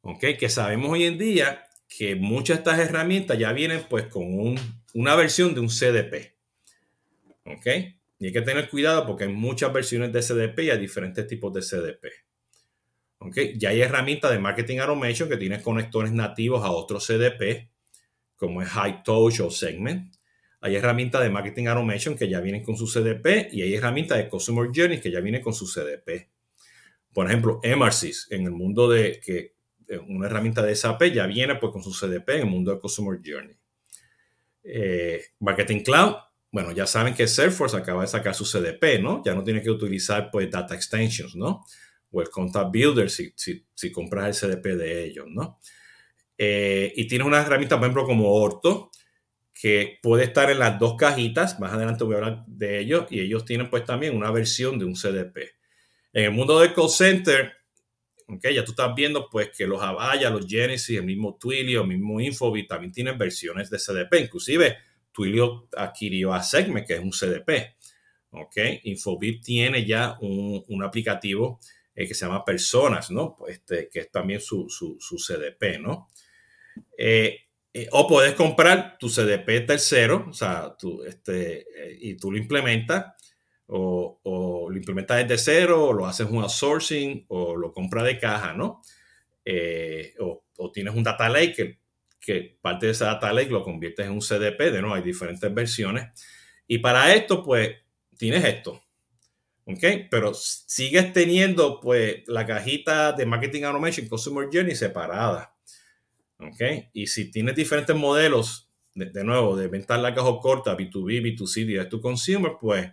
¿Ok? 0.00 0.20
Que 0.38 0.48
sabemos 0.48 0.90
hoy 0.92 1.04
en 1.04 1.18
día 1.18 1.64
que 1.86 2.16
muchas 2.16 2.56
de 2.56 2.60
estas 2.62 2.78
herramientas 2.78 3.38
ya 3.38 3.52
vienen 3.52 3.82
pues 3.88 4.06
con 4.06 4.56
una 4.94 5.14
versión 5.14 5.54
de 5.54 5.60
un 5.60 5.68
CDP. 5.68 6.36
¿Ok? 7.44 7.66
Y 8.18 8.26
hay 8.26 8.32
que 8.32 8.40
tener 8.40 8.70
cuidado 8.70 9.06
porque 9.06 9.24
hay 9.24 9.32
muchas 9.32 9.74
versiones 9.74 10.10
de 10.10 10.22
CDP 10.22 10.60
y 10.60 10.70
hay 10.70 10.78
diferentes 10.78 11.26
tipos 11.26 11.52
de 11.52 11.60
CDP. 11.60 12.06
¿Ok? 13.18 13.36
Ya 13.56 13.68
hay 13.68 13.82
herramientas 13.82 14.30
de 14.30 14.38
marketing 14.38 14.78
automation 14.78 15.28
que 15.28 15.36
tienen 15.36 15.60
conectores 15.60 16.12
nativos 16.12 16.64
a 16.64 16.70
otros 16.70 17.06
CDP, 17.06 17.68
como 18.36 18.62
es 18.62 18.68
High 18.70 19.02
Touch 19.02 19.40
o 19.40 19.50
Segment. 19.50 20.16
Hay 20.62 20.76
herramientas 20.76 21.22
de 21.22 21.28
marketing 21.28 21.66
automation 21.66 22.16
que 22.16 22.26
ya 22.26 22.40
vienen 22.40 22.62
con 22.62 22.78
su 22.78 22.86
CDP 22.86 23.52
y 23.52 23.60
hay 23.60 23.74
herramientas 23.74 24.16
de 24.16 24.30
customer 24.30 24.70
journey 24.74 24.98
que 24.98 25.10
ya 25.10 25.20
vienen 25.20 25.42
con 25.42 25.52
su 25.52 25.66
CDP. 25.66 26.33
Por 27.14 27.26
ejemplo, 27.28 27.60
MRCs 27.62 28.26
en 28.30 28.44
el 28.44 28.50
mundo 28.50 28.90
de 28.90 29.20
que 29.20 29.54
una 30.08 30.26
herramienta 30.26 30.62
de 30.62 30.74
SAP 30.74 31.04
ya 31.04 31.26
viene 31.26 31.54
pues 31.56 31.72
con 31.72 31.82
su 31.82 31.92
CDP 31.92 32.30
en 32.30 32.40
el 32.40 32.46
mundo 32.46 32.74
de 32.74 32.80
customer 32.80 33.20
journey. 33.24 33.56
Eh, 34.64 35.22
marketing 35.40 35.80
Cloud, 35.80 36.14
bueno, 36.50 36.72
ya 36.72 36.86
saben 36.86 37.14
que 37.14 37.26
Salesforce 37.26 37.76
acaba 37.76 38.02
de 38.02 38.08
sacar 38.08 38.34
su 38.34 38.44
CDP, 38.44 39.00
¿no? 39.00 39.22
Ya 39.24 39.34
no 39.34 39.44
tiene 39.44 39.62
que 39.62 39.70
utilizar 39.70 40.30
pues 40.30 40.50
data 40.50 40.74
extensions, 40.74 41.36
¿no? 41.36 41.64
O 42.10 42.20
el 42.20 42.30
Contact 42.30 42.70
Builder 42.72 43.10
si, 43.10 43.32
si, 43.36 43.92
compras 43.92 44.42
el 44.42 44.50
CDP 44.50 44.66
de 44.76 45.04
ellos, 45.04 45.26
¿no? 45.28 45.58
Eh, 46.38 46.92
y 46.96 47.06
tiene 47.06 47.24
una 47.24 47.40
herramienta, 47.42 47.76
por 47.76 47.84
ejemplo, 47.84 48.04
como 48.04 48.32
Orto, 48.32 48.90
que 49.52 49.98
puede 50.02 50.24
estar 50.24 50.50
en 50.50 50.58
las 50.58 50.78
dos 50.78 50.96
cajitas. 50.96 51.58
Más 51.60 51.72
adelante 51.72 52.04
voy 52.04 52.14
a 52.14 52.18
hablar 52.18 52.44
de 52.46 52.80
ellos. 52.80 53.06
Y 53.10 53.20
ellos 53.20 53.44
tienen 53.44 53.70
pues 53.70 53.84
también 53.84 54.16
una 54.16 54.30
versión 54.30 54.78
de 54.78 54.84
un 54.84 54.94
CDP. 54.94 55.54
En 56.14 56.24
el 56.24 56.30
mundo 56.30 56.60
del 56.60 56.72
call 56.72 56.88
center, 56.88 57.52
okay, 58.26 58.54
ya 58.54 58.64
tú 58.64 58.70
estás 58.70 58.94
viendo 58.94 59.28
pues 59.28 59.50
que 59.54 59.66
los 59.66 59.82
Avaya, 59.82 60.30
los 60.30 60.46
Genesis, 60.46 60.96
el 60.96 61.04
mismo 61.04 61.36
Twilio, 61.36 61.82
el 61.82 61.88
mismo 61.88 62.20
Infobit 62.20 62.68
también 62.68 62.92
tienen 62.92 63.18
versiones 63.18 63.68
de 63.68 63.78
CDP. 63.78 64.20
Inclusive 64.20 64.78
Twilio 65.12 65.68
adquirió 65.76 66.32
a 66.32 66.42
Segment, 66.42 66.86
que 66.86 66.94
es 66.94 67.00
un 67.00 67.10
CDP. 67.10 67.76
¿ok? 68.30 68.56
Infobit 68.84 69.44
tiene 69.44 69.84
ya 69.84 70.16
un, 70.20 70.82
aplicativo 70.82 71.60
eh, 71.94 72.08
que 72.08 72.14
se 72.14 72.24
llama 72.24 72.44
Personas, 72.44 73.10
¿no? 73.10 73.36
Este, 73.46 73.90
que 73.90 74.00
es 74.00 74.10
también 74.10 74.40
su, 74.40 74.68
su, 74.70 74.96
su 74.98 75.16
CDP, 75.16 75.78
¿no? 75.80 76.08
Eh, 76.96 77.44
eh, 77.76 77.88
o 77.90 78.06
puedes 78.06 78.34
comprar 78.34 78.96
tu 78.98 79.08
CDP 79.08 79.66
tercero, 79.66 80.26
o 80.30 80.32
sea, 80.32 80.76
tú, 80.78 81.02
este, 81.02 81.62
eh, 81.62 81.98
y 82.00 82.14
tú 82.16 82.30
lo 82.30 82.38
implementas, 82.38 83.06
o, 83.66 84.68
lo 84.70 84.76
implementas 84.76 85.26
desde 85.26 85.38
cero, 85.38 85.88
o 85.88 85.92
lo 85.92 86.06
haces 86.06 86.28
un 86.28 86.42
outsourcing, 86.42 87.26
o 87.28 87.56
lo 87.56 87.72
compras 87.72 88.04
de 88.04 88.18
caja, 88.18 88.52
¿no? 88.52 88.82
Eh, 89.44 90.14
o, 90.20 90.42
tienes 90.72 90.94
un 90.94 91.02
data 91.02 91.28
lake 91.28 91.80
que, 92.20 92.58
parte 92.60 92.86
de 92.86 92.92
ese 92.92 93.04
data 93.04 93.32
lake 93.32 93.50
lo 93.50 93.62
conviertes 93.62 94.06
en 94.06 94.12
un 94.12 94.20
CDP, 94.20 94.70
de 94.70 94.80
nuevo, 94.80 94.94
hay 94.94 95.02
diferentes 95.02 95.52
versiones. 95.52 96.10
Y 96.66 96.78
para 96.78 97.14
esto, 97.14 97.42
pues, 97.42 97.70
tienes 98.16 98.44
esto. 98.44 98.82
¿Ok? 99.66 99.82
Pero 100.10 100.32
sigues 100.34 101.12
teniendo, 101.12 101.80
pues, 101.80 102.22
la 102.26 102.46
cajita 102.46 103.12
de 103.12 103.26
Marketing 103.26 103.62
Automation 103.62 104.08
Customer 104.08 104.48
Journey 104.52 104.74
separada. 104.74 105.54
¿ok? 106.38 106.90
Y 106.92 107.06
si 107.06 107.30
tienes 107.30 107.56
diferentes 107.56 107.94
modelos, 107.96 108.70
de, 108.94 109.24
nuevo, 109.24 109.56
de 109.56 109.68
venta 109.68 109.98
larga 109.98 110.22
o 110.22 110.40
corta, 110.40 110.76
B2B, 110.76 111.20
B2C, 111.20 111.66
direct 111.66 111.90
to 111.90 112.00
consumer, 112.00 112.52
pues 112.60 112.92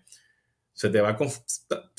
se 0.82 0.89
te, 0.89 1.00
va 1.00 1.10
a 1.10 1.17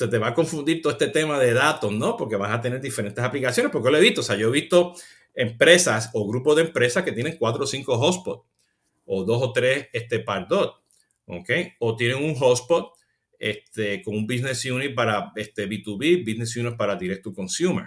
te 0.09 0.17
va 0.17 0.27
a 0.27 0.33
confundir 0.33 0.81
todo 0.81 0.91
este 0.91 1.07
tema 1.07 1.39
de 1.39 1.53
datos, 1.53 1.89
¿no? 1.93 2.17
Porque 2.17 2.35
vas 2.35 2.51
a 2.51 2.59
tener 2.59 2.81
diferentes 2.81 3.23
aplicaciones, 3.23 3.71
porque 3.71 3.89
lo 3.89 3.97
he 3.97 4.01
visto, 4.01 4.19
o 4.19 4.23
sea, 4.25 4.35
yo 4.35 4.49
he 4.49 4.51
visto 4.51 4.93
empresas 5.33 6.09
o 6.11 6.27
grupos 6.27 6.57
de 6.57 6.63
empresas 6.63 7.01
que 7.01 7.13
tienen 7.13 7.37
cuatro 7.37 7.63
o 7.63 7.65
cinco 7.65 7.93
hotspots, 7.93 8.45
o 9.05 9.23
dos 9.23 9.41
o 9.41 9.53
tres 9.53 9.87
este, 9.93 10.19
Pardot, 10.19 10.83
¿ok? 11.27 11.49
O 11.79 11.95
tienen 11.95 12.21
un 12.21 12.35
hotspot 12.35 12.91
este, 13.39 14.01
con 14.01 14.17
un 14.17 14.27
business 14.27 14.65
unit 14.65 14.93
para 14.93 15.31
este, 15.37 15.65
B2B, 15.65 16.25
business 16.25 16.57
unit 16.57 16.75
para 16.75 16.97
direct 16.97 17.23
to 17.23 17.31
consumer, 17.31 17.85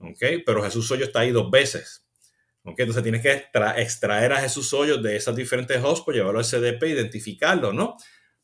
¿ok? 0.00 0.42
Pero 0.44 0.64
Jesús 0.64 0.90
Hoyo 0.90 1.04
está 1.04 1.20
ahí 1.20 1.30
dos 1.30 1.48
veces, 1.52 2.04
entonces 2.64 3.02
tienes 3.04 3.22
que 3.22 3.44
extraer 3.76 4.32
a 4.32 4.40
Jesús 4.40 4.72
Hoyos 4.72 5.00
de 5.04 5.14
esas 5.14 5.36
diferentes 5.36 5.80
hosts, 5.80 6.02
pues 6.04 6.16
llevarlo 6.16 6.40
al 6.40 6.44
CDP, 6.44 6.82
identificarlo, 6.88 7.72
¿no? 7.72 7.96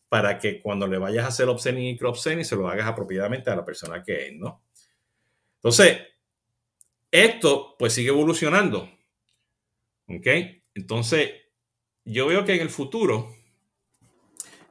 Para 0.09 0.39
que 0.39 0.63
cuando 0.63 0.87
le 0.87 0.99
vayas 0.99 1.25
a 1.25 1.29
hacer 1.29 1.49
upselling 1.49 1.85
y 1.85 1.97
cross-selling 1.99 2.45
se 2.45 2.57
lo 2.57 2.69
hagas 2.69 2.87
apropiadamente 2.87 3.51
a 3.51 3.57
la 3.57 3.65
persona 3.65 4.03
que 4.03 4.29
es, 4.29 4.35
¿no? 4.35 4.63
Entonces, 5.57 5.99
esto 7.11 7.75
pues 7.79 7.93
sigue 7.93 8.11
evolucionando. 8.11 8.89
¿Ok? 10.09 10.27
Entonces, 10.75 11.33
yo 12.05 12.27
veo 12.27 12.45
que 12.45 12.55
en 12.55 12.61
el 12.61 12.71
futuro, 12.71 13.35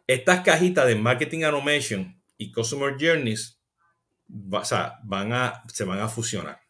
estas 0.07 0.41
cajitas 0.41 0.87
de 0.87 0.95
marketing 0.95 1.43
automation 1.43 2.21
y 2.37 2.51
customer 2.51 2.95
journeys 2.99 3.59
van 4.27 5.33
a, 5.33 5.63
se 5.67 5.83
van 5.83 5.99
a 5.99 6.07
fusionar. 6.07 6.61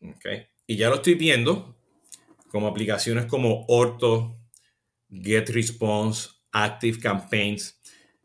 ¿Ok? 0.00 0.26
Y 0.66 0.76
ya 0.76 0.88
lo 0.88 0.96
estoy 0.96 1.14
viendo 1.14 1.76
como 2.48 2.68
aplicaciones 2.68 3.26
como 3.26 3.64
Orto, 3.68 4.38
Get 5.08 5.50
Response, 5.50 6.30
Active 6.52 7.00
Campaigns, 7.00 7.80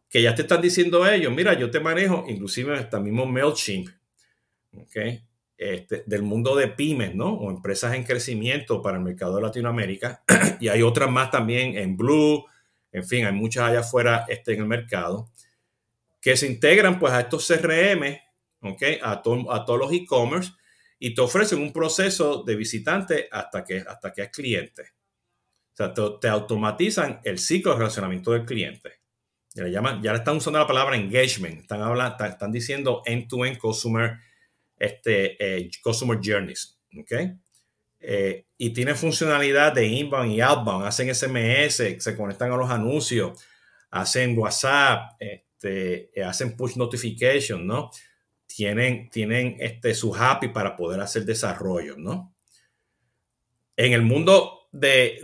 que 0.10 0.22
ya 0.22 0.36
te 0.36 0.44
están 0.44 0.62
diciendo 0.62 1.08
ellos, 1.08 1.34
mira, 1.34 1.54
yo 1.54 1.72
te 1.72 1.80
manejo, 1.80 2.26
inclusive 2.28 2.78
hasta 2.78 3.00
mismo 3.00 3.26
MailChimp, 3.26 3.90
¿okay? 4.74 5.24
Este, 5.58 6.04
del 6.06 6.22
mundo 6.22 6.56
de 6.56 6.68
pymes, 6.68 7.16
¿no? 7.16 7.34
O 7.34 7.50
empresas 7.50 7.96
en 7.96 8.04
crecimiento 8.04 8.82
para 8.82 8.98
el 8.98 9.04
mercado 9.04 9.38
de 9.38 9.42
Latinoamérica. 9.42 10.24
y 10.60 10.68
hay 10.68 10.82
otras 10.84 11.10
más 11.10 11.32
también 11.32 11.78
en 11.78 11.98
Blue, 11.98 12.46
en 12.92 13.06
fin, 13.06 13.26
hay 13.26 13.34
muchas 13.34 13.70
allá 13.70 13.80
afuera 13.80 14.26
este, 14.28 14.54
en 14.54 14.62
el 14.62 14.68
mercado, 14.68 15.32
que 16.22 16.38
se 16.38 16.48
integran 16.48 17.00
pues 17.00 17.13
a 17.13 17.22
estos 17.22 17.48
CRM, 17.48 18.18
¿ok? 18.62 18.84
A, 19.02 19.12
a 19.12 19.22
todos 19.22 19.80
los 19.80 19.92
e-commerce 19.92 20.52
y 21.00 21.13
te 21.13 21.22
ofrecen 21.22 21.60
un 21.60 21.72
proceso 21.72 22.44
de 22.44 22.56
visitante 22.56 23.28
hasta 23.32 23.63
que, 23.63 23.84
hasta 23.88 24.12
que 24.13 24.24
es 24.24 24.30
cliente. 24.30 24.97
Sea, 25.78 25.94
te, 25.94 26.28
automatizan 26.28 27.22
el 27.24 27.38
ciclo 27.38 27.74
de 27.74 27.78
relacionamiento 27.80 28.32
del 28.32 28.46
cliente. 28.46 29.02
Ya 29.54 29.63
le, 29.63 29.72
llaman, 29.72 30.02
ya 30.02 30.12
le 30.12 30.20
están 30.20 30.38
usando 30.38 30.60
la 30.60 30.66
palabra 30.66 30.96
engagement. 30.96 31.62
Están, 31.62 31.82
hablando, 31.82 32.24
están, 32.26 32.52
diciendo 32.52 33.04
end-to-end 33.06 33.60
customer, 33.60 34.18
este, 34.78 35.38
eh, 35.40 35.70
journeys. 35.84 36.80
¿okay? 37.00 37.34
Eh, 38.00 38.46
y 38.58 38.72
tiene 38.72 38.96
funcionalidad 38.96 39.74
de 39.74 39.86
inbound 39.86 40.32
y 40.32 40.42
outbound. 40.42 40.86
Hacen 40.86 41.13
SMS, 41.13 42.02
se 42.02 42.16
conectan 42.18 42.52
a 42.52 42.58
los 42.58 42.70
anuncios, 42.70 43.40
hacen 43.92 44.38
WhatsApp, 44.38 45.12
este, 45.20 46.12
hacen 46.24 46.56
push 46.56 46.76
notification, 46.76 47.68
¿no? 47.68 47.92
tienen, 48.48 49.10
tienen 49.10 49.58
este, 49.60 49.94
su 49.94 50.16
happy 50.16 50.48
para 50.48 50.76
poder 50.76 51.00
hacer 51.02 51.26
desarrollo, 51.26 51.96
¿no? 51.98 52.34
En 53.76 53.94
el 53.94 54.02
mundo 54.02 54.57
de, 54.80 55.22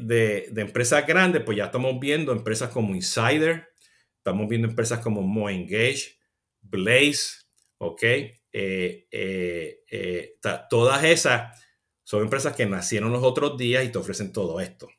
de, 0.51 0.61
empresas 0.61 1.05
grandes, 1.05 1.43
pues 1.43 1.57
ya 1.57 1.65
estamos 1.65 1.99
viendo 1.99 2.31
empresas 2.31 2.69
como 2.69 2.95
Insider, 2.95 3.69
estamos 4.17 4.47
viendo 4.47 4.67
empresas 4.67 4.99
como 4.99 5.21
Mo 5.21 5.49
Engage, 5.49 6.17
Blaze, 6.61 7.45
¿ok? 7.77 8.03
Eh, 8.03 9.07
eh, 9.11 9.83
eh, 9.89 10.39
todas 10.69 11.03
esas 11.03 11.59
son 12.03 12.23
empresas 12.23 12.55
que 12.55 12.65
nacieron 12.65 13.11
los 13.11 13.23
otros 13.23 13.57
días 13.57 13.83
y 13.85 13.89
te 13.89 13.97
ofrecen 13.97 14.31
todo 14.31 14.59
esto. 14.59 14.89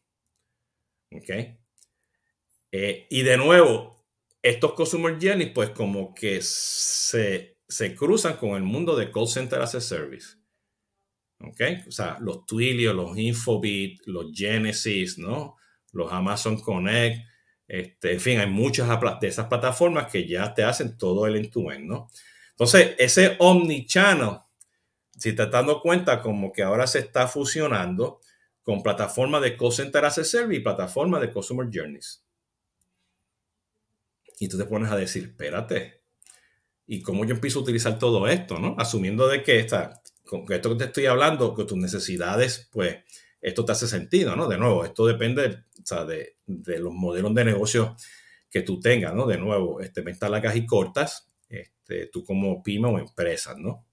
¿Ok? 1.12 1.30
y 2.76 3.22
de 3.22 3.36
nuevo, 3.36 4.04
estos 4.42 4.72
Consumer 4.72 5.16
Journeys, 5.20 5.52
pues 5.52 5.70
como 5.70 6.12
que 6.12 6.40
se 6.42 7.54
se 7.68 7.94
cruzan 7.94 8.36
con 8.36 8.50
el 8.50 8.62
mundo 8.62 8.96
de 8.96 9.10
call 9.10 9.28
center 9.28 9.60
as 9.60 9.74
a 9.74 9.80
service. 9.80 10.36
¿Ok? 11.40 11.60
O 11.88 11.90
sea, 11.90 12.18
los 12.20 12.46
Twilio, 12.46 12.94
los 12.94 13.16
Infobit, 13.18 14.00
los 14.06 14.32
Genesis, 14.32 15.18
¿no? 15.18 15.56
Los 15.92 16.12
Amazon 16.12 16.60
Connect. 16.60 17.26
Este, 17.66 18.12
en 18.12 18.20
fin, 18.20 18.38
hay 18.40 18.48
muchas 18.48 18.88
de 19.20 19.28
esas 19.28 19.46
plataformas 19.46 20.10
que 20.10 20.26
ya 20.26 20.54
te 20.54 20.64
hacen 20.64 20.96
todo 20.98 21.26
el 21.26 21.36
end-to-end, 21.36 21.86
¿no? 21.86 22.08
Entonces, 22.50 22.94
ese 22.98 23.36
omnichannel, 23.38 24.38
si 25.12 25.32
te 25.32 25.42
estás 25.42 25.50
dando 25.50 25.80
cuenta, 25.80 26.20
como 26.20 26.52
que 26.52 26.62
ahora 26.62 26.86
se 26.86 27.00
está 27.00 27.26
fusionando 27.26 28.20
con 28.62 28.82
plataformas 28.82 29.42
de 29.42 29.56
call 29.56 29.72
as 30.04 30.18
a 30.18 30.24
service 30.24 30.60
y 30.60 30.62
plataformas 30.62 31.20
de 31.20 31.30
customer 31.30 31.68
journeys. 31.72 32.24
Y 34.38 34.48
tú 34.48 34.58
te 34.58 34.64
pones 34.64 34.90
a 34.90 34.96
decir, 34.96 35.24
espérate, 35.24 36.03
y 36.86 37.02
cómo 37.02 37.24
yo 37.24 37.34
empiezo 37.34 37.60
a 37.60 37.62
utilizar 37.62 37.98
todo 37.98 38.26
esto, 38.28 38.58
¿no? 38.58 38.76
Asumiendo 38.78 39.26
de 39.28 39.42
que 39.42 39.58
esta, 39.58 40.02
con 40.26 40.44
esto 40.50 40.70
que 40.70 40.76
te 40.76 40.84
estoy 40.84 41.06
hablando, 41.06 41.54
que 41.54 41.64
tus 41.64 41.78
necesidades, 41.78 42.68
pues 42.72 42.98
esto 43.40 43.64
te 43.64 43.72
hace 43.72 43.86
sentido, 43.86 44.36
¿no? 44.36 44.48
De 44.48 44.58
nuevo, 44.58 44.84
esto 44.84 45.06
depende 45.06 45.64
de, 46.46 46.78
los 46.78 46.92
modelos 46.92 47.34
de 47.34 47.44
negocio 47.44 47.96
que 48.50 48.62
tú 48.62 48.80
tengas, 48.80 49.14
¿no? 49.14 49.26
De 49.26 49.38
nuevo, 49.38 49.80
este, 49.80 50.02
ventas 50.02 50.30
largas 50.30 50.56
y 50.56 50.66
cortas, 50.66 51.30
este, 51.48 52.06
tú 52.06 52.24
como 52.24 52.62
pyme 52.62 52.88
o 52.88 52.98
empresa, 52.98 53.54
¿no? 53.56 53.86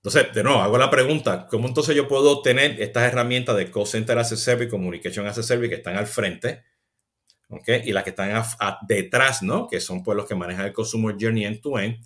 Entonces, 0.00 0.32
de 0.32 0.44
nuevo, 0.44 0.60
hago 0.60 0.78
la 0.78 0.90
pregunta, 0.90 1.48
¿cómo 1.50 1.66
entonces 1.66 1.94
yo 1.96 2.06
puedo 2.06 2.40
tener 2.40 2.80
estas 2.80 3.02
herramientas 3.02 3.56
de 3.56 3.70
Call 3.70 3.86
Center 3.86 4.16
as 4.16 4.30
a 4.30 4.36
Service, 4.36 4.70
Communication 4.70 5.26
as 5.26 5.38
a 5.38 5.42
Service 5.42 5.68
que 5.68 5.74
están 5.74 5.96
al 5.96 6.06
frente 6.06 6.62
¿okay? 7.48 7.82
y 7.84 7.92
las 7.92 8.04
que 8.04 8.10
están 8.10 8.42
detrás, 8.86 9.42
¿no? 9.42 9.68
que 9.68 9.80
son 9.80 10.02
pues 10.02 10.16
los 10.16 10.26
que 10.26 10.34
manejan 10.34 10.66
el 10.66 10.72
Consumer 10.72 11.16
Journey 11.18 11.44
end-to-end, 11.44 11.98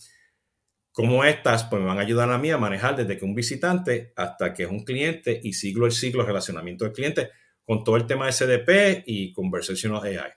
como 0.93 1.25
estas 1.25 1.65
pues 1.65 1.81
me 1.81 1.89
van 1.89 1.99
a 1.99 2.03
ayudar 2.03 2.31
a 2.31 2.39
mí 2.39 2.51
a 2.51 2.59
manejar 2.59 2.97
desde 2.97 3.17
que 3.17 3.25
un 3.25 3.35
visitante 3.35 4.13
hasta 4.17 4.53
que 4.53 4.65
es 4.65 4.71
un 4.71 4.85
cliente 4.85 5.41
y 5.43 5.55
siglo 5.55 5.87
el 5.87 5.93
siglo 5.93 6.25
relacionamiento 6.25 6.85
del 6.85 6.93
cliente 6.93 7.31
con 7.65 7.83
todo 7.85 7.97
el 7.97 8.07
tema 8.07 8.27
de 8.27 8.33
CDP 8.33 9.05
y 9.07 9.33
Conversational 9.33 10.03
AI. 10.03 10.33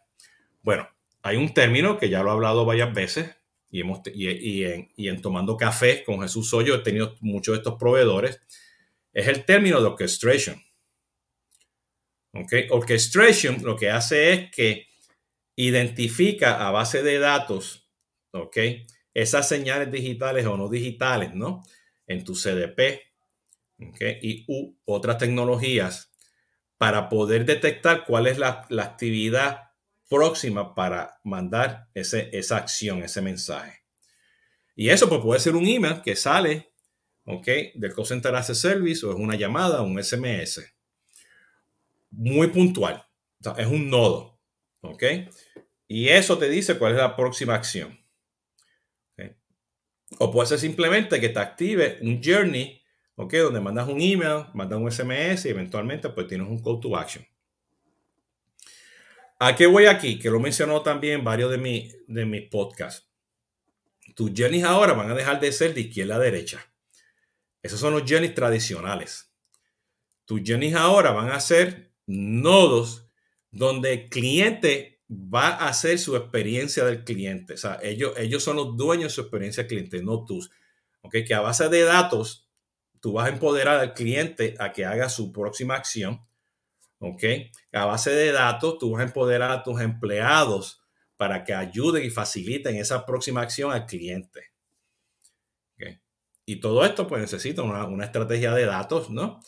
Bueno, 0.62 0.88
hay 1.22 1.38
un 1.38 1.54
término 1.54 1.98
que 1.98 2.10
ya 2.10 2.24
lo 2.24 2.30
he 2.30 2.34
hablado 2.34 2.66
varias 2.66 2.94
veces 2.94 3.36
y, 3.70 3.82
hemos, 3.82 4.00
y, 4.14 4.64
en, 4.64 4.90
y 4.96 5.10
en 5.10 5.22
Tomando 5.22 5.58
Café 5.58 6.04
con 6.04 6.22
Jesús 6.22 6.50
Soyo 6.50 6.76
he 6.76 6.80
tenido 6.80 7.18
muchos 7.20 7.54
de 7.54 7.58
estos 7.58 7.76
proveedores, 7.76 8.42
es 9.12 9.28
el 9.28 9.44
término 9.44 9.82
de 9.82 9.88
orchestration. 9.88 10.62
Okay. 12.34 12.68
Orchestration 12.70 13.64
lo 13.64 13.76
que 13.76 13.90
hace 13.90 14.34
es 14.34 14.52
que 14.52 14.88
identifica 15.56 16.68
a 16.68 16.72
base 16.72 17.04
de 17.04 17.20
datos, 17.20 17.90
¿ok? 18.32 18.58
Esas 19.14 19.48
señales 19.48 19.92
digitales 19.92 20.46
o 20.46 20.58
no 20.58 20.70
digitales, 20.70 21.34
¿no? 21.34 21.64
En 22.08 22.24
tu 22.24 22.34
CDP, 22.34 23.02
¿ok? 23.80 24.02
Y 24.22 24.46
u, 24.48 24.76
otras 24.86 25.18
tecnologías 25.18 26.12
para 26.78 27.08
poder 27.08 27.46
detectar 27.46 28.06
cuál 28.06 28.28
es 28.28 28.38
la, 28.38 28.68
actividad 28.80 29.72
próxima 30.10 30.76
para 30.76 31.20
mandar 31.24 31.90
ese, 31.94 32.30
esa 32.34 32.58
acción, 32.58 33.02
ese 33.02 33.22
mensaje. 33.22 33.86
Y 34.76 34.90
eso 34.90 35.08
pues, 35.08 35.22
puede 35.22 35.40
ser 35.40 35.56
un 35.56 35.66
email 35.66 36.02
que 36.02 36.16
sale, 36.16 36.74
¿ok? 37.24 37.48
Del 37.76 37.94
Call 37.94 38.06
Center 38.06 38.44
Service 38.44 39.06
o 39.06 39.12
es 39.12 39.18
una 39.18 39.36
llamada, 39.36 39.82
un 39.82 40.02
SMS. 40.04 40.62
Muy 42.12 42.48
puntual. 42.48 43.06
es 43.58 43.68
un 43.68 43.90
nodo, 43.90 44.35
¿ok? 44.86 45.04
Y 45.88 46.10
eso 46.10 46.38
te 46.38 46.50
dice 46.50 46.78
cuál 46.78 46.94
es 46.94 46.98
la 46.98 47.16
próxima 47.16 47.56
acción. 47.56 48.00
O 50.20 50.32
puede 50.32 50.48
ser 50.48 50.60
simplemente 50.60 51.20
que 51.20 51.30
te 51.30 51.40
active 51.40 51.98
un 52.02 52.22
journey 52.24 52.86
¿ok? 53.16 53.34
Donde 53.36 53.60
mandas 53.60 53.88
un 53.88 54.02
email, 54.02 54.46
mandas 54.54 54.80
un 54.80 54.92
SMS 54.92 55.46
y 55.46 55.50
eventualmente 55.50 56.10
pues 56.10 56.28
tienes 56.28 56.48
un 56.48 56.62
call 56.62 56.80
to 56.80 56.96
action. 56.96 57.26
¿A 59.40 59.56
qué 59.56 59.66
voy 59.66 59.86
aquí? 59.86 60.18
Que 60.18 60.30
lo 60.30 60.40
mencionó 60.40 60.82
también 60.82 61.24
varios 61.24 61.52
de, 61.52 61.58
mi, 61.58 61.92
de 62.08 62.26
mis 62.26 62.50
podcasts. 62.50 63.10
Tus 64.16 64.32
journeys 64.36 64.64
ahora 64.64 64.94
van 64.94 65.12
a 65.12 65.16
dejar 65.16 65.40
de 65.40 65.52
ser 65.52 65.74
de 65.74 65.82
izquierda 65.82 66.16
a 66.16 66.20
derecha. 66.20 66.66
Esos 67.62 67.80
son 67.80 67.94
los 67.94 68.04
journeys 68.04 68.34
tradicionales. 68.34 69.34
Tus 70.26 70.42
journeys 70.46 70.76
ahora 70.76 71.12
van 71.12 71.32
a 71.32 71.40
ser 71.40 71.92
nodos 72.06 73.05
donde 73.56 73.94
el 73.94 74.10
cliente 74.10 75.02
va 75.10 75.48
a 75.48 75.70
hacer 75.70 75.98
su 75.98 76.16
experiencia 76.18 76.84
del 76.84 77.06
cliente. 77.06 77.54
O 77.54 77.58
sea, 77.58 77.80
ellos, 77.82 78.14
ellos 78.18 78.44
son 78.44 78.58
los 78.58 78.76
dueños 78.76 79.06
de 79.06 79.16
su 79.16 79.22
experiencia 79.22 79.66
cliente, 79.66 80.04
no 80.04 80.26
tú. 80.26 80.42
¿Ok? 81.02 81.16
Que 81.26 81.34
a 81.34 81.40
base 81.40 81.70
de 81.70 81.84
datos 81.84 82.50
tú 83.00 83.14
vas 83.14 83.28
a 83.28 83.30
empoderar 83.30 83.80
al 83.80 83.94
cliente 83.94 84.56
a 84.60 84.74
que 84.74 84.84
haga 84.84 85.08
su 85.08 85.32
próxima 85.32 85.76
acción. 85.76 86.28
¿Ok? 87.00 87.24
A 87.72 87.86
base 87.86 88.12
de 88.12 88.34
datos, 88.34 88.78
tú 88.78 88.92
vas 88.92 89.02
a 89.02 89.06
empoderar 89.06 89.52
a 89.52 89.64
tus 89.64 89.80
empleados 89.80 90.82
para 91.16 91.46
que 91.46 91.54
ayuden 91.54 92.04
y 92.04 92.10
faciliten 92.10 92.76
esa 92.76 93.06
próxima 93.06 93.42
acción 93.42 93.72
al 93.72 93.86
cliente. 93.86 94.52
¿Ok? 95.76 96.00
Y 96.46 96.60
todo 96.60 96.84
esto, 96.84 97.08
pues 97.08 97.22
necesita 97.22 97.62
una, 97.62 98.04
estrategia 98.04 98.54
de 98.54 98.66
datos, 98.66 99.10
¿no? 99.10 99.40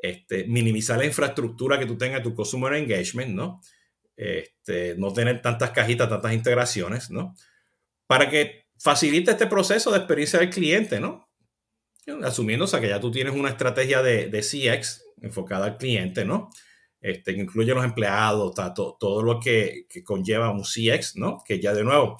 Este, 0.00 0.44
minimizar 0.44 0.98
la 0.98 1.06
infraestructura 1.06 1.78
que 1.78 1.86
tú 1.86 1.98
tengas, 1.98 2.22
tu 2.22 2.34
customer 2.34 2.74
engagement, 2.74 3.34
¿no? 3.34 3.60
Este, 4.16 4.94
no 4.96 5.12
tener 5.12 5.42
tantas 5.42 5.70
cajitas, 5.70 6.08
tantas 6.08 6.32
integraciones, 6.32 7.10
¿no? 7.10 7.34
Para 8.06 8.28
que 8.28 8.66
facilite 8.78 9.32
este 9.32 9.46
proceso 9.46 9.90
de 9.90 9.98
experiencia 9.98 10.38
del 10.38 10.50
cliente, 10.50 11.00
¿no? 11.00 11.28
asumiendo 12.22 12.66
que 12.66 12.88
ya 12.88 13.00
tú 13.00 13.10
tienes 13.10 13.34
una 13.34 13.50
estrategia 13.50 14.02
de, 14.02 14.40
CX 14.40 15.04
enfocada 15.20 15.66
al 15.66 15.76
cliente, 15.76 16.24
¿no? 16.24 16.48
Este, 17.00 17.34
que 17.34 17.40
incluye 17.40 17.74
los 17.74 17.84
empleados, 17.84 18.54
todo 18.74 19.22
lo 19.22 19.38
que, 19.38 19.86
conlleva 20.04 20.50
un 20.50 20.62
CX, 20.62 21.16
¿no? 21.16 21.42
Que 21.44 21.60
ya 21.60 21.74
de 21.74 21.84
nuevo, 21.84 22.18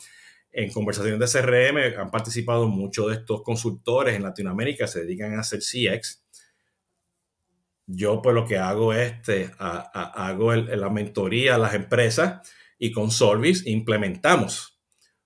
en 0.52 0.70
conversaciones 0.72 1.18
de 1.18 1.40
CRM 1.40 2.00
han 2.00 2.10
participado 2.10 2.68
muchos 2.68 3.08
de 3.08 3.14
estos 3.14 3.42
consultores 3.42 4.14
en 4.14 4.22
Latinoamérica, 4.22 4.86
se 4.86 5.00
dedican 5.00 5.34
a 5.34 5.40
hacer 5.40 5.60
CX. 5.60 6.24
Yo 7.90 8.20
pues 8.20 8.34
lo 8.34 8.44
que 8.44 8.58
hago 8.58 8.92
es, 8.92 9.12
este, 9.12 9.50
hago 9.58 10.54
la 10.54 10.90
mentoría 10.90 11.54
a 11.54 11.58
las 11.58 11.72
empresas 11.72 12.46
y 12.78 12.92
con 12.92 13.10
Solvis 13.10 13.66
implementamos, 13.66 14.78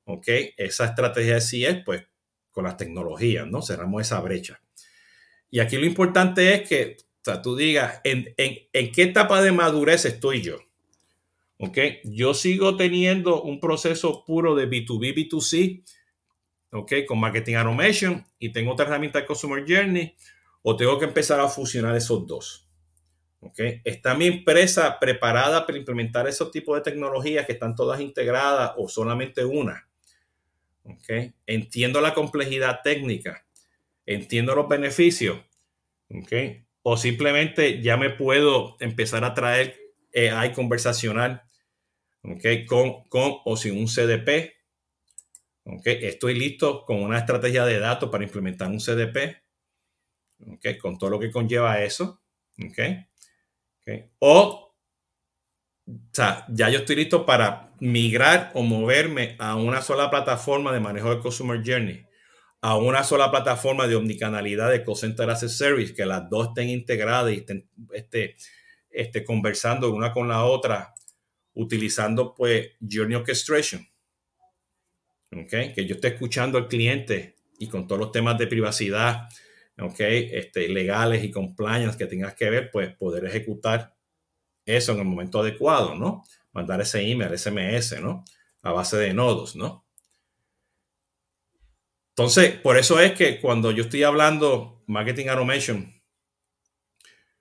¿ok? 0.05 0.29
Esa 0.57 0.85
estrategia 0.85 1.35
de 1.35 1.41
CX, 1.41 1.85
pues 1.85 2.07
con 2.53 2.63
las 2.63 2.77
tecnologías, 2.77 3.49
¿no? 3.49 3.63
Cerramos 3.63 4.03
esa 4.03 4.21
brecha. 4.21 4.63
Y 5.51 5.59
aquí 5.59 5.77
lo 5.77 5.87
importante 5.87 6.55
es 6.55 6.69
que 6.69 6.97
tú 7.43 7.57
digas, 7.57 8.01
¿en, 8.05 8.33
qué 8.37 9.03
etapa 9.03 9.43
de 9.43 9.51
madurez 9.51 10.05
estoy 10.05 10.43
yo? 10.43 10.59
¿Ok? 11.59 11.79
Yo 12.05 12.33
sigo 12.33 12.77
teniendo 12.77 13.43
un 13.43 13.59
proceso 13.59 14.25
puro 14.25 14.55
de 14.55 14.69
B2B, 14.69 15.15
B2C, 15.15 15.83
¿ok? 16.71 16.93
Con 17.09 17.19
Marketing 17.19 17.57
Automation 17.57 18.25
y 18.39 18.53
tengo 18.53 18.73
otra 18.73 18.87
herramienta 18.87 19.21
de 19.21 19.27
Customer 19.27 19.65
Journey, 19.67 20.15
o 20.63 20.77
tengo 20.77 20.99
que 20.99 21.05
empezar 21.05 21.41
a 21.41 21.49
fusionar 21.49 21.97
esos 21.97 22.27
dos. 22.27 22.69
¿Ok? 23.41 23.59
¿Está 23.85 24.15
mi 24.15 24.27
empresa 24.27 25.01
preparada 25.01 25.67
para 25.67 25.77
implementar 25.77 26.29
esos 26.29 26.53
tipos 26.53 26.77
de 26.77 26.91
tecnologías 26.91 27.45
que 27.45 27.53
están 27.53 27.75
todas 27.75 28.01
integradas 28.01 28.73
o 28.77 28.89
solamente 28.89 29.45
una? 29.45 29.89
Okay. 30.85 31.35
Entiendo 31.47 32.01
la 32.01 32.15
complejidad 32.15 32.81
técnica, 32.83 33.45
entiendo 34.07 34.55
los 34.55 34.69
beneficios, 34.69 35.39
okay. 36.11 36.67
o 36.83 36.97
simplemente 36.97 37.81
ya 37.81 37.97
me 37.97 38.11
puedo 38.11 38.77
empezar 38.81 39.25
a 39.25 39.35
traer 39.35 39.77
AI 40.15 40.53
conversacional 40.53 41.43
okay, 42.23 42.67
con, 42.67 43.05
con 43.09 43.37
o 43.45 43.57
sin 43.57 43.79
un 43.79 43.87
CDP. 43.87 44.55
Okay. 45.65 46.05
Estoy 46.05 46.35
listo 46.35 46.85
con 46.85 47.01
una 47.03 47.19
estrategia 47.19 47.65
de 47.65 47.79
datos 47.79 48.11
para 48.11 48.25
implementar 48.25 48.69
un 48.69 48.79
CDP, 48.79 49.42
okay, 50.55 50.79
con 50.79 50.99
todo 50.99 51.11
lo 51.11 51.19
que 51.19 51.31
conlleva 51.31 51.83
eso. 51.83 52.23
Okay. 52.59 53.07
O 54.21 54.63
o 55.87 56.15
sea, 56.15 56.47
ya 56.49 56.69
yo 56.71 56.81
estoy 56.81 56.97
listo 56.97 57.27
para 57.27 57.73
migrar 57.81 58.53
o 58.55 58.63
moverme 58.63 59.37
a 59.39 59.57
una 59.57 59.83
sola 59.83 60.11
plataforma 60.11 60.73
de 60.73 60.81
manejo 60.81 61.15
de 61.15 61.21
Customer 61.21 61.61
Journey, 61.65 62.07
a 62.61 62.77
una 62.77 63.03
sola 63.03 63.31
plataforma 63.31 63.89
de 63.89 63.97
omnicanalidad 63.97 64.71
de 64.71 64.85
Call 64.85 64.97
Center 64.97 65.29
as 65.29 65.43
a 65.43 65.49
Service, 65.49 65.95
que 65.95 66.07
las 66.07 66.29
dos 66.31 66.49
estén 66.49 66.69
integradas 66.69 67.33
y 67.33 67.39
estén 67.39 67.69
este, 67.93 68.37
este, 68.91 69.25
conversando 69.25 69.93
una 69.93 70.13
con 70.13 70.29
la 70.29 70.45
otra, 70.45 70.95
utilizando 71.55 72.35
pues 72.35 72.71
Journey 72.89 73.17
Orchestration. 73.17 73.87
Okay, 75.35 75.73
que 75.73 75.87
yo 75.87 75.95
esté 75.95 76.09
escuchando 76.09 76.59
al 76.59 76.69
cliente 76.69 77.37
y 77.59 77.67
con 77.67 77.87
todos 77.87 77.99
los 77.99 78.13
temas 78.13 78.37
de 78.37 78.47
privacidad, 78.47 79.29
okay, 79.79 80.31
este, 80.33 80.69
legales 80.69 81.25
y 81.25 81.31
compliance 81.31 81.97
que 81.97 82.07
tengas 82.07 82.35
que 82.35 82.51
ver, 82.51 82.71
pues 82.71 82.95
poder 82.97 83.25
ejecutar 83.25 83.95
eso 84.65 84.93
en 84.93 84.99
el 84.99 85.05
momento 85.05 85.41
adecuado, 85.41 85.95
¿no? 85.95 86.25
Mandar 86.53 86.81
ese 86.81 87.01
email, 87.01 87.37
SMS, 87.37 88.01
¿no? 88.01 88.25
A 88.63 88.73
base 88.73 88.97
de 88.97 89.13
nodos, 89.13 89.57
¿no? 89.57 89.87
Entonces, 92.15 92.55
por 92.57 92.77
eso 92.77 93.01
es 93.01 93.13
que 93.13 93.41
cuando 93.41 93.71
yo 93.71 93.85
estoy 93.85 94.03
hablando 94.03 94.83
marketing 94.87 95.29
automation 95.29 96.03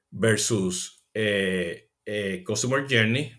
versus 0.10 1.06
eh, 1.13 1.91
eh, 2.06 2.44
customer 2.46 2.86
journey, 2.89 3.34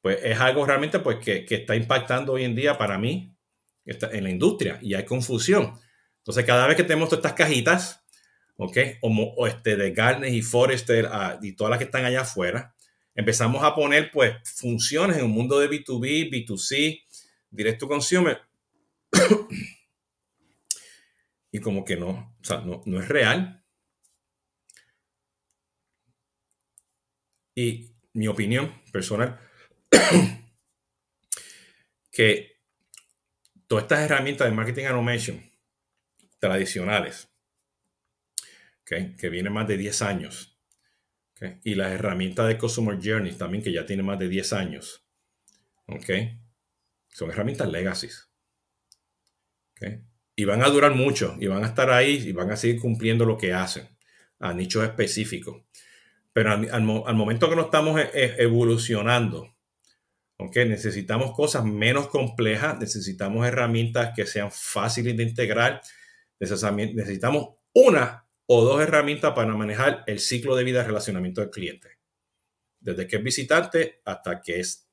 pues 0.00 0.18
es 0.22 0.38
algo 0.38 0.66
realmente 0.66 0.98
pues, 0.98 1.18
que, 1.18 1.46
está 1.48 1.76
impactando 1.76 2.32
hoy 2.32 2.44
en 2.44 2.54
día 2.54 2.76
para 2.76 2.98
mí 2.98 3.34
en 3.84 4.24
la 4.24 4.30
industria 4.30 4.78
y 4.82 4.94
hay 4.94 5.04
confusión. 5.04 5.78
Entonces, 6.24 6.46
cada 6.46 6.66
vez 6.66 6.74
que 6.74 6.84
tenemos 6.84 7.10
todas 7.10 7.22
estas 7.22 7.36
cajitas, 7.36 8.02
¿ok? 8.56 8.78
O, 9.02 9.46
este, 9.46 9.76
de 9.76 9.92
Gartner 9.92 10.32
y 10.32 10.40
Forrester 10.40 11.06
ah, 11.12 11.38
y 11.42 11.52
todas 11.52 11.68
las 11.68 11.78
que 11.78 11.84
están 11.84 12.06
allá 12.06 12.22
afuera, 12.22 12.74
empezamos 13.14 13.62
a 13.62 13.74
poner 13.74 14.10
pues 14.10 14.34
funciones 14.42 15.18
en 15.18 15.26
un 15.26 15.32
mundo 15.32 15.58
de 15.58 15.68
B2B, 15.68 16.30
B2C, 16.30 17.04
directo 17.50 17.86
consumer. 17.86 18.40
y 21.52 21.60
como 21.60 21.84
que 21.84 21.98
no, 21.98 22.34
o 22.40 22.44
sea, 22.44 22.62
no 22.62 23.02
es 23.02 23.06
real. 23.06 23.62
Y 27.54 27.92
mi 28.14 28.28
opinión 28.28 28.72
personal, 28.90 29.38
que 32.10 32.62
todas 33.66 33.84
estas 33.84 34.00
herramientas 34.00 34.48
de 34.48 34.54
marketing 34.54 34.86
automation 34.86 35.53
tradicionales, 36.44 37.30
que 38.84 39.28
vienen 39.30 39.52
más 39.52 39.66
de 39.66 39.78
10 39.78 40.02
años, 40.02 40.54
y 41.62 41.74
las 41.74 41.92
herramientas 41.92 42.48
de 42.48 42.58
Customer 42.58 42.98
Journey 43.02 43.32
también, 43.32 43.62
que 43.62 43.72
ya 43.72 43.84
tiene 43.86 44.02
más 44.02 44.18
de 44.18 44.28
10 44.28 44.52
años. 44.52 45.04
¿Ok? 45.86 46.10
Son 47.12 47.30
herramientas 47.30 47.70
legacy. 47.70 48.08
Y 50.36 50.44
van 50.44 50.62
a 50.62 50.68
durar 50.68 50.94
mucho 50.94 51.36
y 51.38 51.46
van 51.46 51.62
a 51.62 51.68
estar 51.68 51.90
ahí 51.90 52.14
y 52.26 52.32
van 52.32 52.50
a 52.50 52.56
seguir 52.56 52.80
cumpliendo 52.80 53.24
lo 53.24 53.36
que 53.36 53.52
hacen 53.52 53.88
a 54.38 54.52
nichos 54.52 54.84
específicos. 54.84 55.62
Pero 56.32 56.52
al, 56.52 56.82
momento 56.82 57.48
que 57.48 57.56
no 57.56 57.62
estamos 57.62 58.00
e, 58.00 58.10
e, 58.12 58.42
evolucionando, 58.42 59.54
¿okay? 60.38 60.68
necesitamos 60.68 61.32
cosas 61.32 61.64
menos 61.64 62.08
complejas, 62.08 62.78
necesitamos 62.80 63.46
herramientas 63.46 64.12
que 64.16 64.26
sean 64.26 64.50
fáciles 64.50 65.16
de 65.16 65.22
integrar, 65.22 65.80
necesitamos 66.50 67.56
una 67.72 68.26
o 68.46 68.64
dos 68.64 68.80
herramientas 68.80 69.32
para 69.34 69.54
manejar 69.54 70.04
el 70.06 70.20
ciclo 70.20 70.56
de 70.56 70.64
vida 70.64 70.80
de 70.80 70.86
relacionamiento 70.86 71.40
del 71.40 71.50
cliente. 71.50 71.98
Desde 72.80 73.06
que 73.06 73.16
es 73.16 73.22
visitante 73.22 74.02
hasta 74.04 74.40
que 74.40 74.60
es 74.60 74.88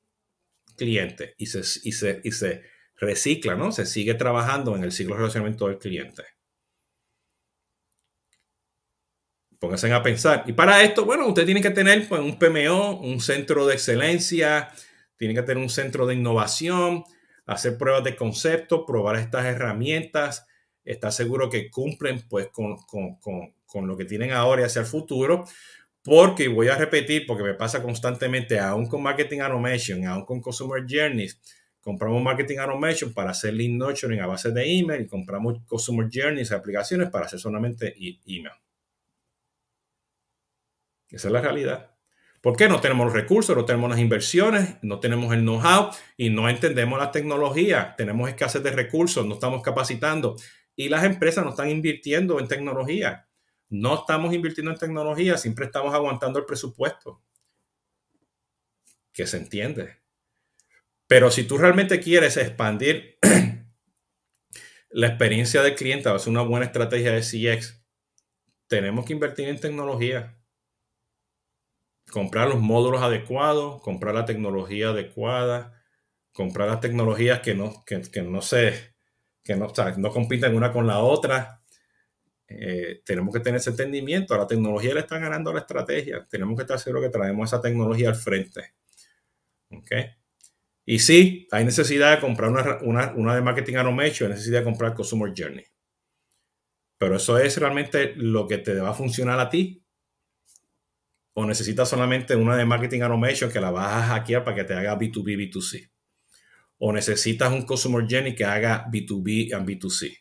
cliente 0.76 1.34
y 1.36 1.46
se, 1.46 1.60
y 1.82 1.92
se, 1.92 2.20
y 2.24 2.32
se 2.32 2.62
recicla, 2.96 3.54
¿no? 3.54 3.72
Se 3.72 3.86
sigue 3.86 4.14
trabajando 4.14 4.74
en 4.74 4.84
el 4.84 4.92
ciclo 4.92 5.14
de 5.14 5.20
relacionamiento 5.20 5.68
del 5.68 5.78
cliente. 5.78 6.22
Pónganse 9.58 9.92
a 9.92 10.02
pensar. 10.02 10.44
Y 10.46 10.54
para 10.54 10.82
esto, 10.82 11.04
bueno, 11.04 11.26
usted 11.28 11.44
tiene 11.44 11.60
que 11.60 11.70
tener 11.70 12.08
pues, 12.08 12.20
un 12.20 12.38
PMO, 12.38 13.00
un 13.00 13.20
centro 13.20 13.64
de 13.66 13.74
excelencia, 13.74 14.70
tiene 15.16 15.34
que 15.34 15.42
tener 15.42 15.62
un 15.62 15.70
centro 15.70 16.04
de 16.06 16.14
innovación, 16.14 17.04
hacer 17.46 17.78
pruebas 17.78 18.02
de 18.02 18.16
concepto, 18.16 18.84
probar 18.84 19.16
estas 19.16 19.44
herramientas, 19.44 20.46
estar 20.84 21.12
seguro 21.12 21.48
que 21.48 21.70
cumplen 21.70 22.22
pues 22.28 22.48
con, 22.48 22.76
con 23.72 23.86
lo 23.88 23.96
que 23.96 24.04
tienen 24.04 24.32
ahora 24.32 24.62
y 24.62 24.64
hacia 24.64 24.80
el 24.80 24.86
futuro. 24.86 25.44
Porque 26.04 26.48
voy 26.48 26.68
a 26.68 26.76
repetir, 26.76 27.26
porque 27.26 27.44
me 27.44 27.54
pasa 27.54 27.80
constantemente, 27.80 28.58
aún 28.58 28.86
con 28.86 29.02
Marketing 29.02 29.38
Automation, 29.38 30.04
aún 30.04 30.24
con 30.24 30.40
Customer 30.40 30.84
Journeys, 30.88 31.40
compramos 31.80 32.20
Marketing 32.20 32.58
Automation 32.58 33.12
para 33.12 33.30
hacer 33.30 33.54
lead 33.54 33.70
nurturing 33.70 34.20
a 34.20 34.26
base 34.26 34.50
de 34.50 34.78
email 34.78 35.02
y 35.02 35.06
compramos 35.06 35.60
Customer 35.64 36.08
Journeys, 36.12 36.50
aplicaciones 36.50 37.08
para 37.08 37.26
hacer 37.26 37.38
solamente 37.38 37.94
email. 38.26 38.50
Esa 41.08 41.28
es 41.28 41.32
la 41.32 41.40
realidad. 41.40 41.92
¿Por 42.40 42.56
qué 42.56 42.68
no 42.68 42.80
tenemos 42.80 43.06
los 43.06 43.14
recursos, 43.14 43.56
no 43.56 43.64
tenemos 43.64 43.88
las 43.88 44.00
inversiones, 44.00 44.78
no 44.82 44.98
tenemos 44.98 45.32
el 45.32 45.42
know-how 45.42 45.90
y 46.16 46.30
no 46.30 46.48
entendemos 46.48 46.98
la 46.98 47.12
tecnología? 47.12 47.94
Tenemos 47.96 48.28
escasez 48.28 48.60
de 48.64 48.72
recursos, 48.72 49.24
no 49.24 49.34
estamos 49.34 49.62
capacitando 49.62 50.34
y 50.84 50.88
las 50.88 51.04
empresas 51.04 51.44
no 51.44 51.50
están 51.50 51.70
invirtiendo 51.70 52.38
en 52.40 52.48
tecnología. 52.48 53.28
No 53.68 53.94
estamos 53.94 54.34
invirtiendo 54.34 54.70
en 54.70 54.78
tecnología, 54.78 55.38
siempre 55.38 55.66
estamos 55.66 55.94
aguantando 55.94 56.38
el 56.38 56.44
presupuesto. 56.44 57.22
Que 59.12 59.26
se 59.26 59.38
entiende. 59.38 59.98
Pero 61.06 61.30
si 61.30 61.44
tú 61.44 61.58
realmente 61.58 62.00
quieres 62.00 62.36
expandir 62.36 63.18
la 64.90 65.06
experiencia 65.06 65.62
del 65.62 65.74
cliente, 65.74 66.10
va 66.10 66.16
a 66.16 66.28
una 66.28 66.42
buena 66.42 66.66
estrategia 66.66 67.12
de 67.12 67.20
CX, 67.20 67.82
tenemos 68.66 69.04
que 69.04 69.12
invertir 69.12 69.48
en 69.48 69.60
tecnología 69.60 70.38
comprar 72.10 72.48
los 72.48 72.60
módulos 72.60 73.02
adecuados, 73.02 73.80
comprar 73.82 74.14
la 74.14 74.24
tecnología 74.24 74.90
adecuada, 74.90 75.82
comprar 76.32 76.68
las 76.68 76.80
tecnologías 76.80 77.40
que 77.40 77.54
no, 77.54 77.84
que, 77.84 78.22
no 78.22 78.42
se, 78.42 78.91
que 79.42 79.56
no, 79.56 79.72
no 79.96 80.10
compiten 80.10 80.54
una 80.54 80.72
con 80.72 80.86
la 80.86 80.98
otra. 81.00 81.60
Eh, 82.48 83.02
tenemos 83.04 83.34
que 83.34 83.40
tener 83.40 83.60
ese 83.60 83.70
entendimiento. 83.70 84.36
La 84.36 84.46
tecnología 84.46 84.94
le 84.94 85.00
está 85.00 85.18
ganando 85.18 85.52
la 85.52 85.60
estrategia. 85.60 86.26
Tenemos 86.28 86.56
que 86.56 86.62
estar 86.62 86.78
seguros 86.78 87.04
que 87.04 87.10
traemos 87.10 87.48
esa 87.48 87.60
tecnología 87.60 88.08
al 88.08 88.14
frente. 88.14 88.74
¿Okay? 89.70 90.06
Y 90.84 90.98
sí, 90.98 91.48
hay 91.50 91.64
necesidad 91.64 92.16
de 92.16 92.20
comprar 92.20 92.50
una, 92.50 92.78
una, 92.82 93.12
una 93.14 93.34
de 93.34 93.40
marketing 93.40 93.76
automation, 93.76 94.30
hay 94.30 94.34
necesidad 94.34 94.60
de 94.60 94.64
comprar 94.64 94.94
Consumer 94.94 95.32
Journey. 95.36 95.64
Pero 96.98 97.16
eso 97.16 97.38
es 97.38 97.56
realmente 97.56 98.14
lo 98.16 98.46
que 98.46 98.58
te 98.58 98.74
va 98.74 98.90
a 98.90 98.94
funcionar 98.94 99.38
a 99.38 99.48
ti 99.48 99.82
o 101.34 101.46
necesitas 101.46 101.88
solamente 101.88 102.36
una 102.36 102.56
de 102.56 102.64
marketing 102.64 103.00
automation 103.00 103.50
que 103.50 103.60
la 103.60 103.70
vas 103.70 103.92
a 103.92 104.06
hackear 104.08 104.44
para 104.44 104.56
que 104.56 104.64
te 104.64 104.74
haga 104.74 104.98
B2B, 104.98 105.50
B2C. 105.50 105.91
O 106.84 106.92
necesitas 106.92 107.52
un 107.52 107.62
customer 107.62 108.04
journey 108.10 108.34
que 108.34 108.44
haga 108.44 108.88
B2B 108.90 109.28
y 109.28 109.50
B2C. 109.52 110.18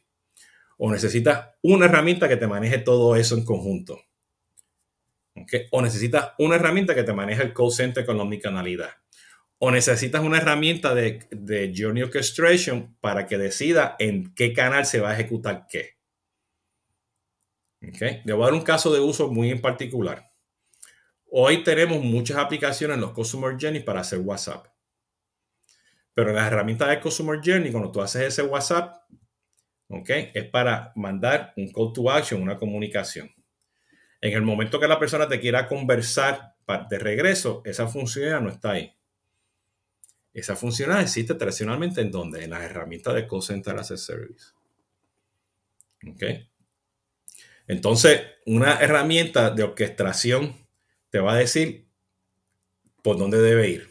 O 0.78 0.91
necesitas 0.91 1.56
una 1.63 1.86
herramienta 1.86 2.30
que 2.30 2.38
te 2.38 2.45
maneje 2.45 2.78
todo 2.78 3.15
eso 3.15 3.36
en 3.36 3.43
conjunto. 3.43 4.00
O 5.71 5.82
necesitas 5.82 6.34
una 6.38 6.58
herramienta 6.58 6.93
que 6.93 7.02
te 7.02 7.13
maneje 7.13 7.41
el 7.41 7.54
call 7.56 7.71
center 7.71 8.06
con 8.06 8.15
la 8.15 8.24
omnicanalidad. 8.24 8.91
O 9.58 9.71
necesitas 9.71 10.21
una 10.21 10.38
herramienta 10.38 10.93
de, 10.93 11.28
de 11.32 11.74
Journey 11.76 12.04
Orchestration 12.04 12.95
para 13.02 13.26
que 13.26 13.39
decida 13.39 13.95
en 13.97 14.32
qué 14.36 14.54
canal 14.54 14.86
se 14.86 15.00
va 15.00 15.10
a 15.10 15.13
ejecutar 15.15 15.65
qué. 15.67 15.97
Okay. 17.89 18.21
Le 18.24 18.34
voy 18.34 18.43
a 18.43 18.45
dar 18.45 18.54
un 18.54 18.62
caso 18.62 18.93
de 18.93 19.00
uso 19.00 19.32
muy 19.32 19.50
en 19.50 19.62
particular. 19.62 20.30
Hoy 21.32 21.63
tenemos 21.63 22.04
muchas 22.04 22.38
aplicaciones 22.38 22.95
en 22.95 23.02
los 23.02 23.13
Customer 23.13 23.58
Journey 23.60 23.82
para 23.82 24.02
hacer 24.02 24.19
WhatsApp. 24.19 24.70
Pero 26.13 26.34
las 26.34 26.47
herramientas 26.47 26.89
de 26.89 27.00
Customer 27.00 27.39
Journey, 27.43 27.71
cuando 27.71 27.91
tú 27.91 28.02
haces 28.02 28.24
ese 28.24 28.43
WhatsApp, 28.43 29.04
¿ok? 29.88 30.10
Es 30.34 30.45
para 30.50 30.91
mandar 30.95 31.54
un 31.56 31.71
call 31.71 31.93
to 31.93 32.12
action, 32.12 32.41
una 32.41 32.58
comunicación. 32.58 33.34
En 34.19 34.34
el 34.34 34.41
momento 34.41 34.80
que 34.80 34.88
la 34.88 35.00
persona 35.00 35.28
te 35.28 35.39
quiera 35.39 35.67
conversar 35.67 36.56
de 36.89 37.00
regreso, 37.00 37.62
esa 37.65 37.88
función 37.88 38.43
no 38.43 38.50
está 38.50 38.71
ahí. 38.71 38.95
Esa 40.34 40.56
función 40.56 40.97
existe 40.97 41.36
tradicionalmente 41.36 42.02
en 42.02 42.12
donde? 42.12 42.43
En 42.43 42.52
las 42.52 42.62
herramientas 42.62 43.13
de 43.15 43.28
Call 43.28 43.41
Center 43.41 43.76
as 43.78 43.88
Service. 43.88 44.54
¿Ok? 46.08 46.24
Entonces, 47.67 48.21
una 48.45 48.80
herramienta 48.80 49.50
de 49.50 49.63
orquestación 49.63 50.67
te 51.10 51.19
va 51.19 51.34
a 51.34 51.38
decir 51.38 51.88
por 53.04 53.17
dónde 53.17 53.41
debe 53.41 53.69
ir. 53.69 53.90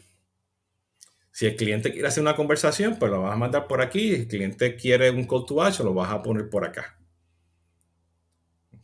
Si 1.31 1.45
el 1.45 1.55
cliente 1.55 1.91
quiere 1.91 2.07
hacer 2.07 2.21
una 2.21 2.35
conversación, 2.35 2.97
pues 2.99 3.11
lo 3.11 3.21
vas 3.21 3.33
a 3.33 3.37
mandar 3.37 3.67
por 3.67 3.81
aquí. 3.81 4.15
Si 4.15 4.21
el 4.21 4.27
cliente 4.27 4.75
quiere 4.75 5.09
un 5.11 5.25
call 5.25 5.45
to 5.45 5.61
action, 5.61 5.87
lo 5.87 5.93
vas 5.93 6.11
a 6.11 6.21
poner 6.21 6.49
por 6.49 6.65
acá. 6.65 6.99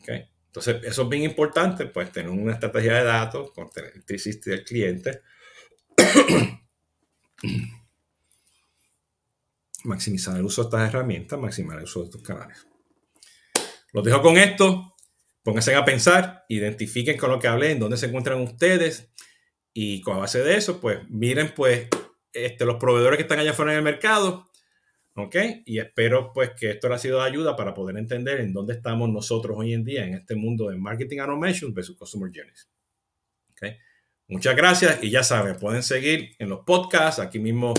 Okay. 0.00 0.30
Entonces, 0.46 0.82
eso 0.84 1.02
es 1.02 1.08
bien 1.08 1.24
importante, 1.24 1.86
pues 1.86 2.10
tener 2.10 2.30
una 2.30 2.52
estrategia 2.54 2.94
de 2.94 3.04
datos 3.04 3.50
con 3.52 3.66
el 3.66 4.04
360 4.04 4.50
del 4.50 4.64
cliente. 4.64 5.20
maximizar 9.84 10.36
el 10.36 10.44
uso 10.44 10.62
de 10.62 10.68
estas 10.68 10.88
herramientas, 10.88 11.38
maximizar 11.38 11.78
el 11.78 11.84
uso 11.84 12.00
de 12.00 12.06
estos 12.06 12.22
canales. 12.22 12.66
Los 13.92 14.04
dejo 14.04 14.22
con 14.22 14.36
esto. 14.36 14.94
Pónganse 15.42 15.74
a 15.74 15.84
pensar, 15.84 16.44
identifiquen 16.48 17.16
con 17.16 17.30
lo 17.30 17.38
que 17.38 17.48
hablé, 17.48 17.70
en 17.70 17.78
dónde 17.78 17.96
se 17.96 18.06
encuentran 18.06 18.40
ustedes 18.40 19.10
y 19.72 20.00
con 20.02 20.18
base 20.18 20.42
de 20.42 20.56
eso, 20.56 20.80
pues 20.80 21.08
miren 21.08 21.54
pues 21.54 21.88
este, 22.32 22.64
los 22.64 22.76
proveedores 22.76 23.16
que 23.16 23.22
están 23.22 23.38
allá 23.38 23.50
afuera 23.50 23.72
en 23.72 23.78
el 23.78 23.84
mercado, 23.84 24.50
¿ok? 25.14 25.36
Y 25.66 25.78
espero 25.78 26.32
pues 26.32 26.50
que 26.58 26.70
esto 26.70 26.88
les 26.88 26.96
ha 26.96 26.98
sido 26.98 27.18
de 27.20 27.26
ayuda 27.26 27.56
para 27.56 27.74
poder 27.74 27.96
entender 27.96 28.40
en 28.40 28.52
dónde 28.52 28.74
estamos 28.74 29.08
nosotros 29.08 29.56
hoy 29.58 29.74
en 29.74 29.84
día 29.84 30.04
en 30.04 30.14
este 30.14 30.34
mundo 30.36 30.68
de 30.68 30.76
marketing 30.76 31.18
automation 31.18 31.74
versus 31.74 31.96
customer 31.96 32.30
journeys. 32.34 32.68
¿ok? 33.52 33.68
Muchas 34.28 34.54
gracias 34.54 35.02
y 35.02 35.10
ya 35.10 35.22
saben, 35.22 35.56
pueden 35.56 35.82
seguir 35.82 36.36
en 36.38 36.50
los 36.50 36.60
podcasts, 36.60 37.20
aquí 37.20 37.38
mismo 37.38 37.72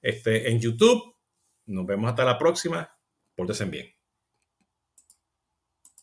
este, 0.00 0.50
en 0.50 0.58
YouTube. 0.58 1.14
Nos 1.66 1.86
vemos 1.86 2.10
hasta 2.10 2.24
la 2.24 2.38
próxima. 2.38 2.90
Pórtense 3.34 3.66
bien. 3.66 3.99